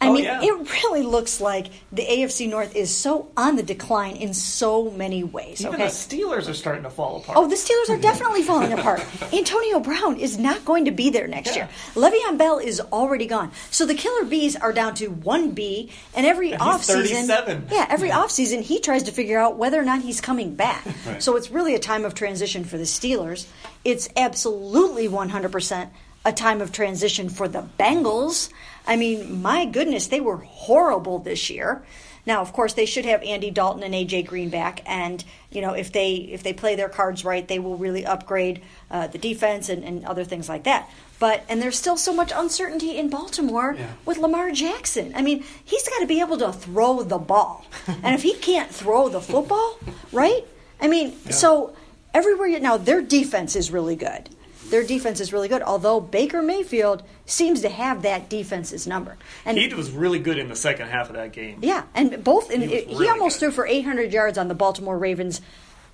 I 0.00 0.08
Oh, 0.08 0.12
mean, 0.12 0.24
yeah. 0.24 0.40
it 0.40 0.72
really 0.84 1.02
looks 1.02 1.40
like 1.40 1.66
the 1.90 2.04
AFC 2.06 2.48
North 2.48 2.76
is 2.76 2.94
so 2.94 3.32
on 3.36 3.56
the 3.56 3.64
decline 3.64 4.14
in 4.14 4.32
so 4.32 4.92
many 4.92 5.24
ways. 5.24 5.60
Even 5.60 5.74
okay. 5.74 5.86
the 5.86 5.90
Steelers 5.90 6.48
are 6.48 6.54
starting 6.54 6.84
to 6.84 6.90
fall 6.90 7.16
apart. 7.16 7.36
Oh, 7.36 7.48
the 7.48 7.56
Steelers 7.56 7.88
are 7.92 8.00
definitely 8.00 8.44
falling 8.44 8.72
apart. 8.72 9.02
Antonio 9.32 9.80
Brown 9.80 10.16
is 10.20 10.38
not 10.38 10.64
going 10.64 10.84
to 10.84 10.92
be 10.92 11.10
there 11.10 11.26
next 11.26 11.48
Yeah. 11.56 11.64
year. 11.64 11.68
Le'Veon 11.96 12.38
Bell 12.38 12.58
is 12.58 12.80
already 12.80 13.26
gone. 13.26 13.50
So 13.72 13.86
the 13.86 13.94
Killer 13.94 14.24
Bees 14.24 14.54
are 14.54 14.72
down 14.72 14.94
to 14.96 15.08
one 15.08 15.50
B, 15.50 15.90
and 16.14 16.24
every 16.24 16.52
And 16.52 16.62
offseason, 16.62 17.68
yeah, 17.72 17.86
every 17.90 18.10
offseason 18.10 18.60
he 18.62 18.78
tries 18.78 19.02
to 19.04 19.10
figure 19.12 19.38
out 19.40 19.56
whether 19.56 19.80
or 19.80 19.84
not 19.84 20.02
he's 20.02 20.20
coming 20.20 20.54
back. 20.54 20.84
Right. 21.08 21.22
So 21.22 21.36
it's 21.36 21.50
really 21.50 21.74
a 21.74 21.78
time 21.78 22.04
of 22.04 22.14
transition 22.14 22.64
for 22.64 22.76
the 22.76 22.84
Steelers. 22.84 23.46
It's 23.84 24.08
absolutely 24.16 25.08
100% 25.08 25.88
a 26.24 26.32
time 26.32 26.60
of 26.60 26.72
transition 26.72 27.28
for 27.28 27.48
the 27.48 27.64
Bengals. 27.78 28.50
I 28.86 28.96
mean, 28.96 29.40
my 29.42 29.64
goodness, 29.64 30.06
they 30.08 30.20
were 30.20 30.38
horrible 30.38 31.18
this 31.18 31.50
year. 31.50 31.82
Now, 32.26 32.42
of 32.42 32.52
course, 32.52 32.74
they 32.74 32.84
should 32.84 33.06
have 33.06 33.22
Andy 33.22 33.50
Dalton 33.50 33.82
and 33.82 33.94
AJ 33.94 34.26
Green 34.26 34.50
back, 34.50 34.82
and 34.84 35.24
you 35.50 35.62
know 35.62 35.72
if 35.72 35.90
they 35.92 36.14
if 36.16 36.42
they 36.42 36.52
play 36.52 36.76
their 36.76 36.90
cards 36.90 37.24
right, 37.24 37.46
they 37.48 37.58
will 37.58 37.76
really 37.78 38.04
upgrade 38.04 38.60
uh, 38.90 39.06
the 39.06 39.16
defense 39.16 39.70
and, 39.70 39.82
and 39.82 40.04
other 40.04 40.24
things 40.24 40.46
like 40.46 40.64
that. 40.64 40.90
But 41.18 41.42
and 41.48 41.62
there's 41.62 41.78
still 41.78 41.96
so 41.96 42.12
much 42.12 42.30
uncertainty 42.34 42.98
in 42.98 43.08
Baltimore 43.08 43.76
Yeah. 43.78 43.86
with 44.04 44.18
Lamar 44.18 44.50
Jackson. 44.50 45.12
I 45.16 45.22
mean, 45.22 45.42
he's 45.64 45.88
got 45.88 46.00
to 46.00 46.06
be 46.06 46.20
able 46.20 46.36
to 46.38 46.52
throw 46.52 47.02
the 47.02 47.16
ball, 47.18 47.64
and 48.02 48.14
if 48.14 48.22
he 48.22 48.34
can't 48.34 48.70
throw 48.70 49.08
the 49.08 49.22
football, 49.22 49.78
right? 50.12 50.44
I 50.82 50.86
mean, 50.88 51.16
so 51.30 51.74
everywhere 52.12 52.46
you, 52.48 52.60
now 52.60 52.76
their 52.76 53.00
defense 53.00 53.56
is 53.56 53.70
really 53.70 53.96
good. 53.96 54.28
Their 54.70 54.84
defense 54.84 55.20
is 55.20 55.32
really 55.32 55.48
good. 55.48 55.62
Although 55.62 56.00
Baker 56.00 56.42
Mayfield 56.42 57.02
seems 57.26 57.60
to 57.62 57.68
have 57.68 58.02
that 58.02 58.28
defense's 58.28 58.86
number, 58.86 59.16
and 59.44 59.56
he 59.58 59.72
was 59.74 59.90
really 59.90 60.18
good 60.18 60.38
in 60.38 60.48
the 60.48 60.56
second 60.56 60.88
half 60.88 61.08
of 61.08 61.16
that 61.16 61.32
game. 61.32 61.58
yeah, 61.62 61.84
and 61.94 62.22
both 62.22 62.50
in, 62.50 62.62
He 62.62 62.84
was 62.86 63.00
he, 63.00 63.08
almost 63.08 63.40
good. 63.40 63.46
threw 63.46 63.50
for 63.52 63.66
800 63.66 64.12
yards 64.12 64.38
on 64.38 64.48
the 64.48 64.54
Baltimore 64.54 64.98
Ravens' 64.98 65.40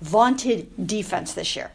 vaunted 0.01 0.87
defense 0.87 1.33
this 1.33 1.55
year. 1.55 1.71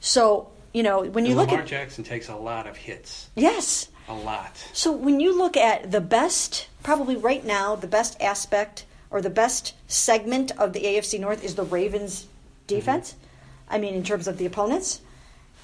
So 0.00 0.50
you 0.72 0.82
know 0.82 1.02
when 1.02 1.24
you 1.24 1.32
And 1.32 1.38
look 1.40 1.48
Lamar 1.48 1.62
at 1.62 1.68
Jackson 1.68 2.04
takes 2.04 2.28
a 2.28 2.36
lot 2.36 2.66
of 2.66 2.76
hits, 2.76 3.28
yes, 3.34 3.88
a 4.08 4.14
lot. 4.14 4.56
so 4.72 4.92
when 4.92 5.20
you 5.20 5.36
look 5.36 5.56
at 5.56 5.90
the 5.90 6.00
best, 6.00 6.68
probably 6.82 7.16
right 7.16 7.44
now, 7.44 7.76
the 7.76 7.86
best 7.86 8.20
aspect 8.20 8.84
or 9.10 9.20
the 9.20 9.30
best 9.30 9.74
segment 9.88 10.50
of 10.52 10.72
the 10.72 10.80
AFC 10.84 11.20
North 11.20 11.44
is 11.44 11.54
the 11.54 11.64
Ravens' 11.64 12.22
mm-hmm. 12.22 12.66
defense. 12.66 13.14
I 13.68 13.78
mean, 13.78 13.94
in 13.94 14.02
terms 14.02 14.26
of 14.28 14.38
the 14.38 14.44
opponents, 14.46 15.00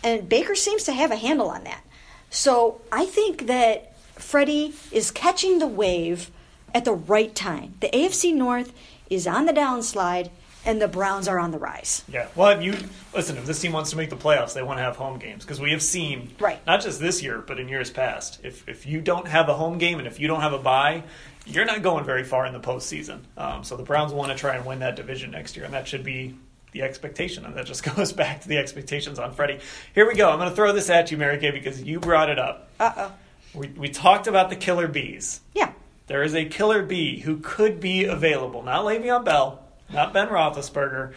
and 0.02 0.28
Baker 0.28 0.54
seems 0.54 0.84
to 0.84 0.92
have 0.92 1.10
a 1.10 1.16
handle 1.16 1.48
on 1.48 1.64
that. 1.64 1.84
So 2.30 2.80
I 2.92 3.06
think 3.06 3.46
that 3.46 3.96
Freddie 4.14 4.74
is 4.92 5.10
catching 5.10 5.58
the 5.58 5.66
wave 5.66 6.30
at 6.74 6.84
the 6.84 6.92
right 6.92 7.34
time. 7.34 7.74
The 7.80 7.88
AFC 7.88 8.34
North 8.34 8.72
is 9.08 9.26
on 9.26 9.46
the 9.46 9.52
downslide, 9.52 10.30
and 10.64 10.82
the 10.82 10.88
Browns 10.88 11.26
are 11.28 11.38
on 11.38 11.50
the 11.50 11.58
rise. 11.58 12.02
Yeah. 12.12 12.26
Well, 12.34 12.60
you 12.60 12.76
listen, 13.14 13.38
if 13.38 13.46
this 13.46 13.60
team 13.60 13.72
wants 13.72 13.90
to 13.90 13.96
make 13.96 14.10
the 14.10 14.16
playoffs, 14.16 14.52
they 14.52 14.62
want 14.62 14.78
to 14.78 14.82
have 14.82 14.96
home 14.96 15.18
games 15.18 15.44
because 15.44 15.60
we 15.60 15.70
have 15.70 15.82
seen, 15.82 16.34
Right. 16.38 16.64
Not 16.66 16.82
just 16.82 17.00
this 17.00 17.22
year, 17.22 17.38
but 17.38 17.58
in 17.58 17.68
years 17.68 17.90
past, 17.90 18.40
if 18.42 18.68
if 18.68 18.84
you 18.84 19.00
don't 19.00 19.28
have 19.28 19.48
a 19.48 19.54
home 19.54 19.78
game 19.78 19.98
and 19.98 20.06
if 20.06 20.20
you 20.20 20.28
don't 20.28 20.42
have 20.42 20.52
a 20.52 20.58
bye, 20.58 21.04
you're 21.46 21.64
not 21.64 21.82
going 21.82 22.04
very 22.04 22.24
far 22.24 22.44
in 22.44 22.52
the 22.52 22.60
postseason. 22.60 23.20
Um, 23.38 23.64
so 23.64 23.76
the 23.76 23.82
Browns 23.82 24.12
want 24.12 24.30
to 24.30 24.36
try 24.36 24.56
and 24.56 24.66
win 24.66 24.80
that 24.80 24.96
division 24.96 25.30
next 25.30 25.56
year, 25.56 25.64
and 25.64 25.72
that 25.72 25.88
should 25.88 26.04
be 26.04 26.34
the 26.72 26.82
expectation. 26.82 27.44
And 27.44 27.54
that 27.56 27.66
just 27.66 27.82
goes 27.96 28.12
back 28.12 28.42
to 28.42 28.48
the 28.48 28.58
expectations 28.58 29.18
on 29.18 29.32
Freddie. 29.32 29.60
Here 29.94 30.06
we 30.06 30.14
go. 30.14 30.30
I'm 30.30 30.38
going 30.38 30.50
to 30.50 30.56
throw 30.56 30.72
this 30.72 30.90
at 30.90 31.10
you, 31.10 31.16
Mary 31.16 31.38
Kay, 31.38 31.50
because 31.50 31.82
you 31.82 32.00
brought 32.00 32.30
it 32.30 32.38
up. 32.38 32.68
Uh 32.78 32.92
oh. 32.96 33.12
We 33.54 33.68
we 33.68 33.88
talked 33.88 34.26
about 34.26 34.50
the 34.50 34.56
killer 34.56 34.88
bees. 34.88 35.40
Yeah. 35.54 35.72
There 36.06 36.22
is 36.22 36.34
a 36.34 36.44
killer 36.44 36.82
bee 36.82 37.20
who 37.20 37.38
could 37.38 37.80
be 37.80 38.04
available. 38.04 38.62
Not 38.62 38.84
Le'Veon 38.84 39.24
Bell, 39.24 39.62
not 39.92 40.12
Ben 40.12 40.28
Roethlisberger, 40.28 41.12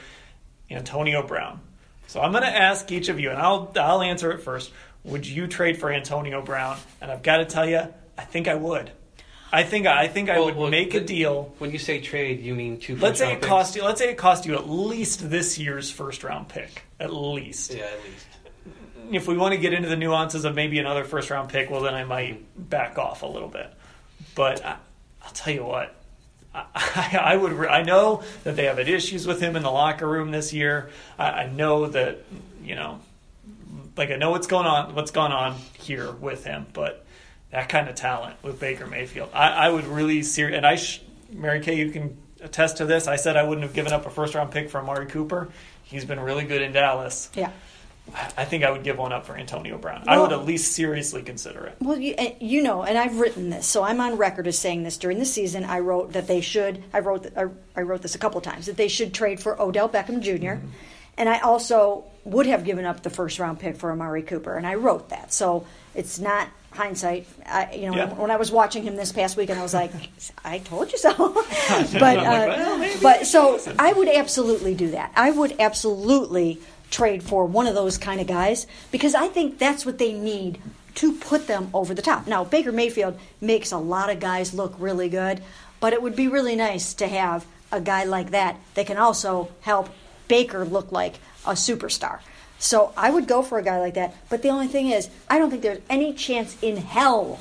Antonio 0.69 1.25
Brown. 1.25 1.61
So 2.07 2.21
I'm 2.21 2.31
going 2.31 2.43
to 2.43 2.49
ask 2.49 2.91
each 2.91 3.07
of 3.07 3.19
you, 3.19 3.29
and 3.29 3.39
I'll 3.39 3.71
I'll 3.75 4.01
answer 4.01 4.31
it 4.31 4.39
first. 4.39 4.71
Would 5.03 5.25
you 5.25 5.47
trade 5.47 5.79
for 5.79 5.91
Antonio 5.91 6.41
Brown? 6.41 6.77
And 6.99 7.09
I've 7.09 7.23
got 7.23 7.37
to 7.37 7.45
tell 7.45 7.67
you, 7.67 7.81
I 8.17 8.23
think 8.23 8.47
I 8.47 8.55
would. 8.55 8.91
I 9.51 9.63
think 9.63 9.85
I 9.85 10.07
think 10.07 10.29
I 10.29 10.37
Well, 10.37 10.45
would 10.45 10.55
well, 10.55 10.69
make 10.69 10.93
a 10.93 11.01
deal. 11.01 11.53
When 11.57 11.71
you 11.71 11.77
say 11.77 11.99
trade, 11.99 12.39
you 12.41 12.55
mean 12.55 12.79
two. 12.79 12.95
Let's 12.95 13.19
say 13.19 13.33
it 13.33 13.41
cost 13.41 13.75
you. 13.75 13.83
Let's 13.83 13.99
say 13.99 14.09
it 14.09 14.17
cost 14.17 14.45
you 14.45 14.55
at 14.55 14.69
least 14.69 15.29
this 15.29 15.57
year's 15.57 15.91
first 15.91 16.23
round 16.23 16.47
pick. 16.47 16.83
At 16.99 17.13
least. 17.13 17.73
Yeah, 17.73 17.83
at 17.83 18.03
least. 18.05 18.27
If 19.11 19.27
we 19.27 19.35
want 19.35 19.53
to 19.53 19.57
get 19.59 19.73
into 19.73 19.89
the 19.89 19.97
nuances 19.97 20.45
of 20.45 20.55
maybe 20.55 20.79
another 20.79 21.03
first 21.03 21.29
round 21.29 21.49
pick, 21.49 21.69
well, 21.69 21.81
then 21.81 21.93
I 21.93 22.05
might 22.05 22.45
back 22.69 22.97
off 22.97 23.23
a 23.23 23.27
little 23.27 23.49
bit. 23.49 23.69
But 24.35 24.65
I, 24.65 24.77
I'll 25.25 25.31
tell 25.33 25.53
you 25.53 25.65
what, 25.65 25.93
I, 26.55 26.63
I, 26.73 27.17
I 27.33 27.35
would. 27.35 27.51
re- 27.51 27.67
I 27.67 27.83
know 27.83 28.23
that 28.45 28.55
they 28.55 28.65
have 28.65 28.77
had 28.77 28.87
issues 28.87 29.27
with 29.27 29.41
him 29.41 29.57
in 29.57 29.63
the 29.63 29.71
locker 29.71 30.07
room 30.07 30.31
this 30.31 30.53
year. 30.53 30.91
I, 31.19 31.25
I 31.25 31.49
know 31.49 31.87
that 31.87 32.19
you 32.63 32.75
know, 32.75 32.99
like 33.97 34.11
I 34.11 34.15
know 34.15 34.31
what's 34.31 34.47
going 34.47 34.65
on, 34.65 34.95
what's 34.95 35.11
gone 35.11 35.33
on 35.33 35.57
here 35.77 36.09
with 36.11 36.45
him, 36.45 36.67
but 36.71 37.05
that 37.51 37.69
kind 37.69 37.89
of 37.89 37.95
talent 37.95 38.35
with 38.43 38.59
Baker 38.59 38.87
Mayfield, 38.87 39.29
I, 39.33 39.49
I 39.49 39.69
would 39.69 39.85
really 39.85 40.23
ser 40.23 40.47
And 40.47 40.65
I, 40.65 40.75
sh- 40.75 41.01
Mary 41.31 41.59
Kay, 41.59 41.75
you 41.75 41.91
can 41.91 42.17
attest 42.41 42.77
to 42.77 42.85
this. 42.85 43.07
I 43.07 43.17
said 43.17 43.37
I 43.37 43.43
wouldn't 43.43 43.63
have 43.63 43.73
given 43.73 43.93
up 43.93 44.05
a 44.05 44.09
first 44.09 44.35
round 44.35 44.51
pick 44.51 44.69
for 44.69 44.79
Amari 44.79 45.07
Cooper. 45.07 45.49
He's 45.83 46.05
been 46.05 46.19
really 46.19 46.45
good 46.45 46.61
in 46.61 46.71
Dallas. 46.71 47.29
Yeah. 47.35 47.51
I 48.37 48.45
think 48.45 48.63
I 48.63 48.71
would 48.71 48.83
give 48.83 48.97
one 48.97 49.13
up 49.13 49.25
for 49.25 49.37
Antonio 49.37 49.77
Brown. 49.77 50.03
I 50.07 50.19
would 50.19 50.33
at 50.33 50.43
least 50.45 50.73
seriously 50.73 51.21
consider 51.21 51.65
it. 51.67 51.77
Well, 51.79 51.97
you, 51.97 52.15
you 52.39 52.61
know, 52.61 52.83
and 52.83 52.97
I've 52.97 53.19
written 53.19 53.49
this, 53.51 53.67
so 53.67 53.83
I'm 53.83 54.01
on 54.01 54.17
record 54.17 54.47
as 54.47 54.57
saying 54.57 54.83
this. 54.83 54.97
During 54.97 55.19
the 55.19 55.25
season, 55.25 55.63
I 55.63 55.79
wrote 55.79 56.13
that 56.13 56.27
they 56.27 56.41
should. 56.41 56.83
I 56.93 56.99
wrote. 56.99 57.27
I, 57.37 57.45
I 57.75 57.81
wrote 57.83 58.01
this 58.01 58.15
a 58.15 58.17
couple 58.17 58.41
times 58.41 58.65
that 58.65 58.75
they 58.75 58.87
should 58.87 59.13
trade 59.13 59.39
for 59.39 59.61
Odell 59.61 59.87
Beckham 59.87 60.21
junior 60.21 60.57
mm-hmm. 60.57 60.67
and 61.17 61.29
I 61.29 61.39
also 61.39 62.03
would 62.25 62.47
have 62.47 62.65
given 62.65 62.85
up 62.85 63.03
the 63.03 63.09
first 63.09 63.39
round 63.39 63.59
pick 63.59 63.77
for 63.77 63.91
Amari 63.91 64.23
Cooper, 64.23 64.57
and 64.57 64.67
I 64.67 64.75
wrote 64.75 65.09
that. 65.09 65.31
So 65.31 65.65
it's 65.95 66.19
not 66.19 66.49
hindsight. 66.71 67.27
I, 67.45 67.73
you 67.73 67.89
know, 67.89 67.95
Yeah. 67.95 68.13
when, 68.13 68.31
I 68.31 68.38
was 68.38 68.51
watching 68.51 68.84
him 68.84 68.95
this 68.95 69.12
past 69.12 69.38
weekend, 69.38 69.60
I 69.60 69.63
was 69.63 69.73
like, 69.73 69.91
"I 70.45 70.60
told 70.60 70.91
you 70.91 70.97
so." 70.97 71.13
but 71.15 71.43
I'm 71.69 72.01
like, 72.01 72.17
uh, 72.19 72.55
well, 72.57 72.97
but 73.01 73.27
so 73.27 73.60
I 73.77 73.93
would 73.93 74.07
absolutely 74.07 74.73
do 74.75 74.91
that. 74.91 75.12
I 75.15 75.31
would 75.31 75.55
absolutely 75.60 76.60
trade 76.89 77.23
for 77.23 77.45
one 77.45 77.67
of 77.67 77.75
those 77.75 77.97
kind 77.97 78.19
of 78.19 78.27
guys 78.27 78.67
because 78.91 79.15
I 79.15 79.27
think 79.27 79.57
that's 79.60 79.86
what 79.86 79.97
they 79.97 80.12
need 80.13 80.60
to 80.95 81.13
put 81.13 81.47
them 81.47 81.69
over 81.73 81.93
the 81.93 82.01
top. 82.01 82.27
Now, 82.27 82.43
Baker 82.43 82.71
Mayfield 82.73 83.17
makes 83.39 83.71
a 83.71 83.77
lot 83.77 84.10
of 84.10 84.19
guys 84.19 84.53
look 84.53 84.75
really 84.77 85.07
good, 85.07 85.41
but 85.79 85.93
it 85.93 86.01
would 86.01 86.17
be 86.17 86.27
really 86.27 86.55
nice 86.55 86.93
to 86.95 87.07
have 87.07 87.45
a 87.71 87.79
guy 87.79 88.03
like 88.03 88.31
that 88.31 88.57
that 88.73 88.88
can 88.88 88.97
also 88.97 89.49
help 89.62 89.89
Baker 90.27 90.65
look 90.65 90.91
like 90.91 91.15
a 91.45 91.51
superstar. 91.53 92.19
So 92.62 92.93
I 92.95 93.10
would 93.10 93.28
go 93.28 93.41
for 93.41 93.58
a 93.58 93.63
guy 93.63 93.80
like 93.80 93.95
that. 93.95 94.13
But 94.30 94.43
the 94.43 94.50
only 94.50 94.67
thing 94.67 94.88
is, 94.91 95.10
I 95.30 95.39
don't 95.39 95.50
think 95.50 95.63
there's 95.63 95.82
any 95.89 96.13
chance 96.13 96.56
in 96.62 96.78
hell 96.78 97.39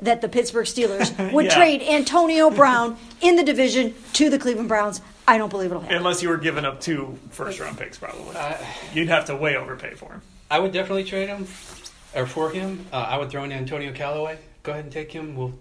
that 0.00 0.22
the 0.22 0.28
Pittsburgh 0.28 0.64
Steelers 0.66 1.32
would 1.32 1.44
Yeah. 1.44 1.54
trade 1.54 1.82
Antonio 1.82 2.50
Brown 2.50 2.96
in 3.20 3.36
the 3.36 3.44
division 3.44 3.94
to 4.14 4.30
the 4.30 4.38
Cleveland 4.38 4.68
Browns. 4.68 5.00
I 5.28 5.36
don't 5.38 5.50
believe 5.50 5.70
it'll 5.70 5.82
happen. 5.82 5.98
Unless 5.98 6.22
you 6.22 6.30
were 6.30 6.38
giving 6.38 6.64
up 6.64 6.80
two 6.80 7.16
first 7.30 7.60
round 7.60 7.78
picks, 7.78 7.98
probably. 7.98 8.34
Uh, 8.34 8.56
You'd 8.94 9.08
have 9.08 9.26
to 9.26 9.36
way 9.36 9.56
overpay 9.56 9.94
for 9.94 10.10
him. 10.12 10.22
I 10.50 10.58
would 10.58 10.72
definitely 10.72 11.04
trade 11.04 11.28
him, 11.28 11.46
or 12.14 12.26
for 12.26 12.50
him. 12.50 12.84
Uh, 12.92 12.96
I 12.96 13.18
would 13.18 13.30
throw 13.30 13.44
in 13.44 13.52
Antonio 13.52 13.92
Callaway. 13.92 14.38
Go 14.64 14.72
ahead 14.72 14.84
and 14.84 14.92
take 14.92 15.12
him. 15.12 15.36
We'll 15.36 15.54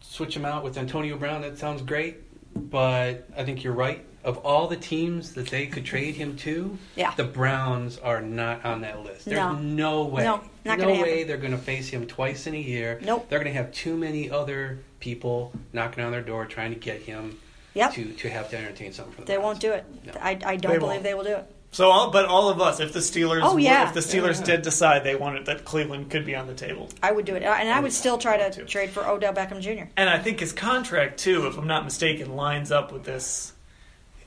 switch 0.00 0.36
him 0.36 0.44
out 0.44 0.62
with 0.64 0.76
Antonio 0.78 1.16
Brown. 1.16 1.40
That 1.42 1.58
sounds 1.58 1.82
great. 1.82 2.18
But 2.54 3.26
I 3.36 3.42
think 3.44 3.64
you're 3.64 3.72
right. 3.72 4.04
Of 4.22 4.36
all 4.38 4.66
the 4.68 4.76
teams 4.76 5.32
that 5.32 5.46
they 5.48 5.66
could 5.66 5.84
trade 5.86 6.14
him 6.16 6.36
to, 6.38 6.76
Yeah. 6.94 7.14
the 7.16 7.24
Browns 7.24 7.96
are 7.98 8.20
not 8.20 8.64
on 8.66 8.82
that 8.82 9.02
list. 9.02 9.24
There's 9.24 9.38
No. 9.38 9.54
no, 9.54 10.04
way. 10.04 10.24
No, 10.24 10.42
not 10.64 10.78
no 10.78 10.84
gonna 10.84 11.00
way 11.00 11.10
happen. 11.10 11.26
they're 11.28 11.36
going 11.38 11.52
to 11.52 11.58
face 11.58 11.88
him 11.88 12.06
twice 12.06 12.46
in 12.46 12.54
a 12.54 12.58
year. 12.58 13.00
Nope. 13.02 13.26
They're 13.30 13.38
going 13.38 13.50
to 13.50 13.56
have 13.58 13.72
too 13.72 13.96
many 13.96 14.30
other 14.30 14.80
people 15.00 15.52
knocking 15.72 16.04
on 16.04 16.12
their 16.12 16.20
door 16.20 16.44
trying 16.44 16.74
to 16.74 16.78
get 16.78 17.00
him 17.00 17.38
Yep. 17.72 17.94
to, 17.94 18.04
to 18.12 18.28
have 18.28 18.50
to 18.50 18.58
entertain 18.58 18.92
something 18.92 19.14
for 19.14 19.20
the 19.22 19.26
They 19.26 19.34
Browns. 19.36 19.44
won't 19.46 19.60
do 19.60 19.72
it. 19.72 19.84
No. 20.04 20.12
I, 20.20 20.30
I 20.44 20.56
don't 20.56 20.72
They 20.72 20.78
believe 20.78 20.82
won't. 20.82 21.02
they 21.04 21.14
will 21.14 21.24
do 21.24 21.36
it. 21.36 21.54
So, 21.72 21.88
all, 21.88 22.10
but 22.10 22.24
all 22.26 22.48
of 22.48 22.60
us, 22.60 22.80
if 22.80 22.92
the 22.92 22.98
Steelers, 22.98 23.40
Oh, 23.44 23.54
were- 23.54 23.60
yeah. 23.60 23.86
if 23.88 23.94
the 23.94 24.00
Steelers 24.00 24.40
Yeah. 24.40 24.56
did 24.56 24.62
decide 24.62 25.04
they 25.04 25.14
wanted 25.14 25.46
that 25.46 25.64
Cleveland 25.64 26.10
could 26.10 26.26
be 26.26 26.34
on 26.34 26.46
the 26.48 26.52
table, 26.54 26.88
I 27.02 27.12
would 27.12 27.24
do 27.24 27.36
it, 27.36 27.44
and 27.44 27.68
I 27.70 27.78
would 27.80 27.92
still 27.92 28.18
try 28.18 28.36
to 28.36 28.50
too. 28.50 28.64
trade 28.64 28.90
for 28.90 29.06
Odell 29.08 29.32
Beckham 29.32 29.60
Jr. 29.60 29.84
and 29.96 30.10
I 30.10 30.18
think 30.18 30.40
his 30.40 30.52
contract 30.52 31.20
too, 31.20 31.46
if 31.46 31.56
I'm 31.56 31.68
not 31.68 31.84
mistaken, 31.84 32.34
lines 32.36 32.70
up 32.72 32.90
with 32.92 33.04
this. 33.04 33.52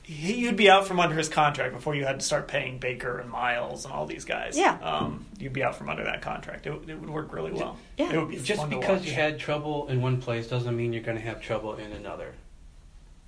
He, 0.04 0.34
you'd 0.34 0.56
be 0.56 0.68
out 0.68 0.86
from 0.86 1.00
under 1.00 1.14
his 1.16 1.28
contract 1.30 1.72
before 1.74 1.94
you 1.94 2.04
had 2.04 2.20
to 2.20 2.24
start 2.26 2.46
paying 2.46 2.78
Baker 2.78 3.18
and 3.18 3.30
Myles 3.30 3.84
and 3.86 3.92
all 3.94 4.04
these 4.06 4.24
guys. 4.26 4.56
Yeah. 4.56 4.78
um, 4.82 5.24
you'd 5.38 5.54
be 5.54 5.62
out 5.64 5.76
from 5.76 5.88
under 5.88 6.04
that 6.04 6.20
contract. 6.20 6.66
It, 6.66 6.72
would- 6.78 6.88
it 6.90 7.00
would 7.00 7.08
work 7.08 7.32
really 7.32 7.52
well. 7.52 7.78
Yeah. 7.96 8.12
it 8.12 8.18
would 8.18 8.28
be 8.28 8.36
Just 8.38 8.60
fun 8.60 8.70
to 8.70 8.76
because 8.78 9.00
watch. 9.00 9.08
you 9.08 9.14
had 9.14 9.38
trouble 9.38 9.88
in 9.88 10.02
one 10.02 10.20
place 10.20 10.46
doesn't 10.46 10.76
mean 10.76 10.92
you're 10.92 11.02
going 11.02 11.16
to 11.16 11.22
have 11.24 11.40
trouble 11.40 11.74
in 11.76 11.90
another. 11.92 12.32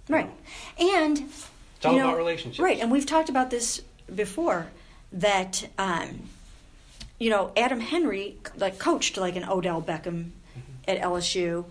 Right, 0.08 0.30
and 0.78 1.18
It's 1.18 1.84
all 1.84 1.94
you 1.94 1.98
know, 2.00 2.08
about 2.08 2.18
relationships. 2.18 2.60
Right, 2.60 2.78
and 2.78 2.92
we've 2.92 3.06
talked 3.06 3.28
about 3.30 3.50
this 3.50 3.80
before 4.14 4.66
that 5.12 5.68
um, 5.78 6.28
you 7.18 7.30
know 7.30 7.52
Adam 7.56 7.80
Henry 7.80 8.36
like 8.56 8.78
coached 8.78 9.16
like 9.16 9.34
an 9.34 9.44
Odell 9.48 9.80
Beckham 9.82 10.30
at 10.86 11.00
LSU 11.00 11.64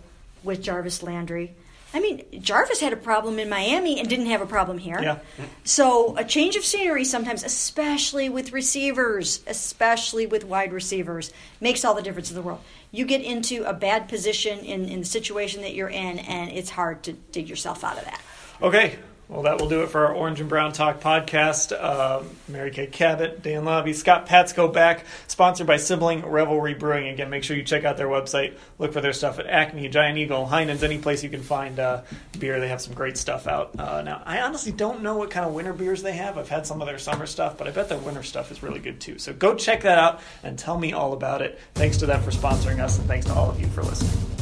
with 0.44 0.60
Jarvis 0.62 1.02
Landry. 1.02 1.54
I 1.96 2.00
mean, 2.00 2.42
Jarvis 2.42 2.80
had 2.80 2.92
a 2.92 2.96
problem 2.96 3.38
in 3.38 3.48
Miami 3.48 3.98
and 3.98 4.06
didn't 4.06 4.26
have 4.26 4.42
a 4.42 4.46
problem 4.46 4.76
here. 4.76 5.00
Yeah. 5.00 5.18
So 5.64 6.14
a 6.18 6.24
change 6.24 6.54
of 6.54 6.62
scenery 6.62 7.06
sometimes, 7.06 7.42
especially 7.42 8.28
with 8.28 8.52
receivers, 8.52 9.40
especially 9.46 10.26
with 10.26 10.44
wide 10.44 10.74
receivers, 10.74 11.32
makes 11.58 11.86
all 11.86 11.94
the 11.94 12.02
difference 12.02 12.28
in 12.28 12.36
the 12.36 12.42
world. 12.42 12.60
You 12.90 13.06
get 13.06 13.22
into 13.22 13.64
a 13.64 13.72
bad 13.72 14.10
position 14.10 14.58
in, 14.58 14.90
in 14.90 15.00
the 15.00 15.06
situation 15.06 15.62
that 15.62 15.72
you're 15.72 15.88
in, 15.88 16.18
and 16.18 16.52
it's 16.52 16.68
hard 16.68 17.02
to 17.04 17.14
dig 17.14 17.48
yourself 17.48 17.82
out 17.82 17.96
of 17.96 18.04
that. 18.04 18.20
Okay. 18.60 18.98
Well, 19.28 19.42
that 19.42 19.60
will 19.60 19.68
do 19.68 19.82
it 19.82 19.88
for 19.88 20.06
our 20.06 20.14
Orange 20.14 20.40
and 20.40 20.48
Brown 20.48 20.72
Talk 20.72 21.00
podcast. 21.00 21.72
Um, 21.82 22.30
Mary 22.46 22.70
Kay 22.70 22.86
Cabot, 22.86 23.42
Dan 23.42 23.64
Labbe, 23.64 23.92
Scott 23.92 24.26
Patsko 24.26 24.72
back, 24.72 25.04
sponsored 25.26 25.66
by 25.66 25.78
Sibling 25.78 26.24
Revelry 26.24 26.74
Brewing. 26.74 27.08
Again, 27.08 27.28
make 27.28 27.42
sure 27.42 27.56
you 27.56 27.64
check 27.64 27.84
out 27.84 27.96
their 27.96 28.06
website. 28.06 28.54
Look 28.78 28.92
for 28.92 29.00
their 29.00 29.12
stuff 29.12 29.40
at 29.40 29.46
Acme, 29.46 29.88
Giant 29.88 30.16
Eagle, 30.16 30.46
Heinen's, 30.46 30.84
any 30.84 30.98
place 30.98 31.24
you 31.24 31.28
can 31.28 31.42
find 31.42 31.80
uh, 31.80 32.02
beer. 32.38 32.60
They 32.60 32.68
have 32.68 32.80
some 32.80 32.94
great 32.94 33.16
stuff 33.16 33.48
out. 33.48 33.78
Uh, 33.78 34.02
now, 34.02 34.22
I 34.24 34.42
honestly 34.42 34.70
don't 34.70 35.02
know 35.02 35.16
what 35.16 35.30
kind 35.30 35.44
of 35.44 35.52
winter 35.52 35.72
beers 35.72 36.02
they 36.02 36.12
have. 36.12 36.38
I've 36.38 36.48
had 36.48 36.64
some 36.64 36.80
of 36.80 36.86
their 36.86 36.98
summer 36.98 37.26
stuff, 37.26 37.58
but 37.58 37.66
I 37.66 37.72
bet 37.72 37.88
their 37.88 37.98
winter 37.98 38.22
stuff 38.22 38.52
is 38.52 38.62
really 38.62 38.80
good 38.80 39.00
too. 39.00 39.18
So 39.18 39.32
go 39.32 39.56
check 39.56 39.82
that 39.82 39.98
out 39.98 40.20
and 40.44 40.56
tell 40.56 40.78
me 40.78 40.92
all 40.92 41.12
about 41.12 41.42
it. 41.42 41.58
Thanks 41.74 41.96
to 41.96 42.06
them 42.06 42.22
for 42.22 42.30
sponsoring 42.30 42.78
us, 42.78 42.98
and 42.98 43.08
thanks 43.08 43.26
to 43.26 43.34
all 43.34 43.50
of 43.50 43.60
you 43.60 43.66
for 43.66 43.82
listening. 43.82 44.35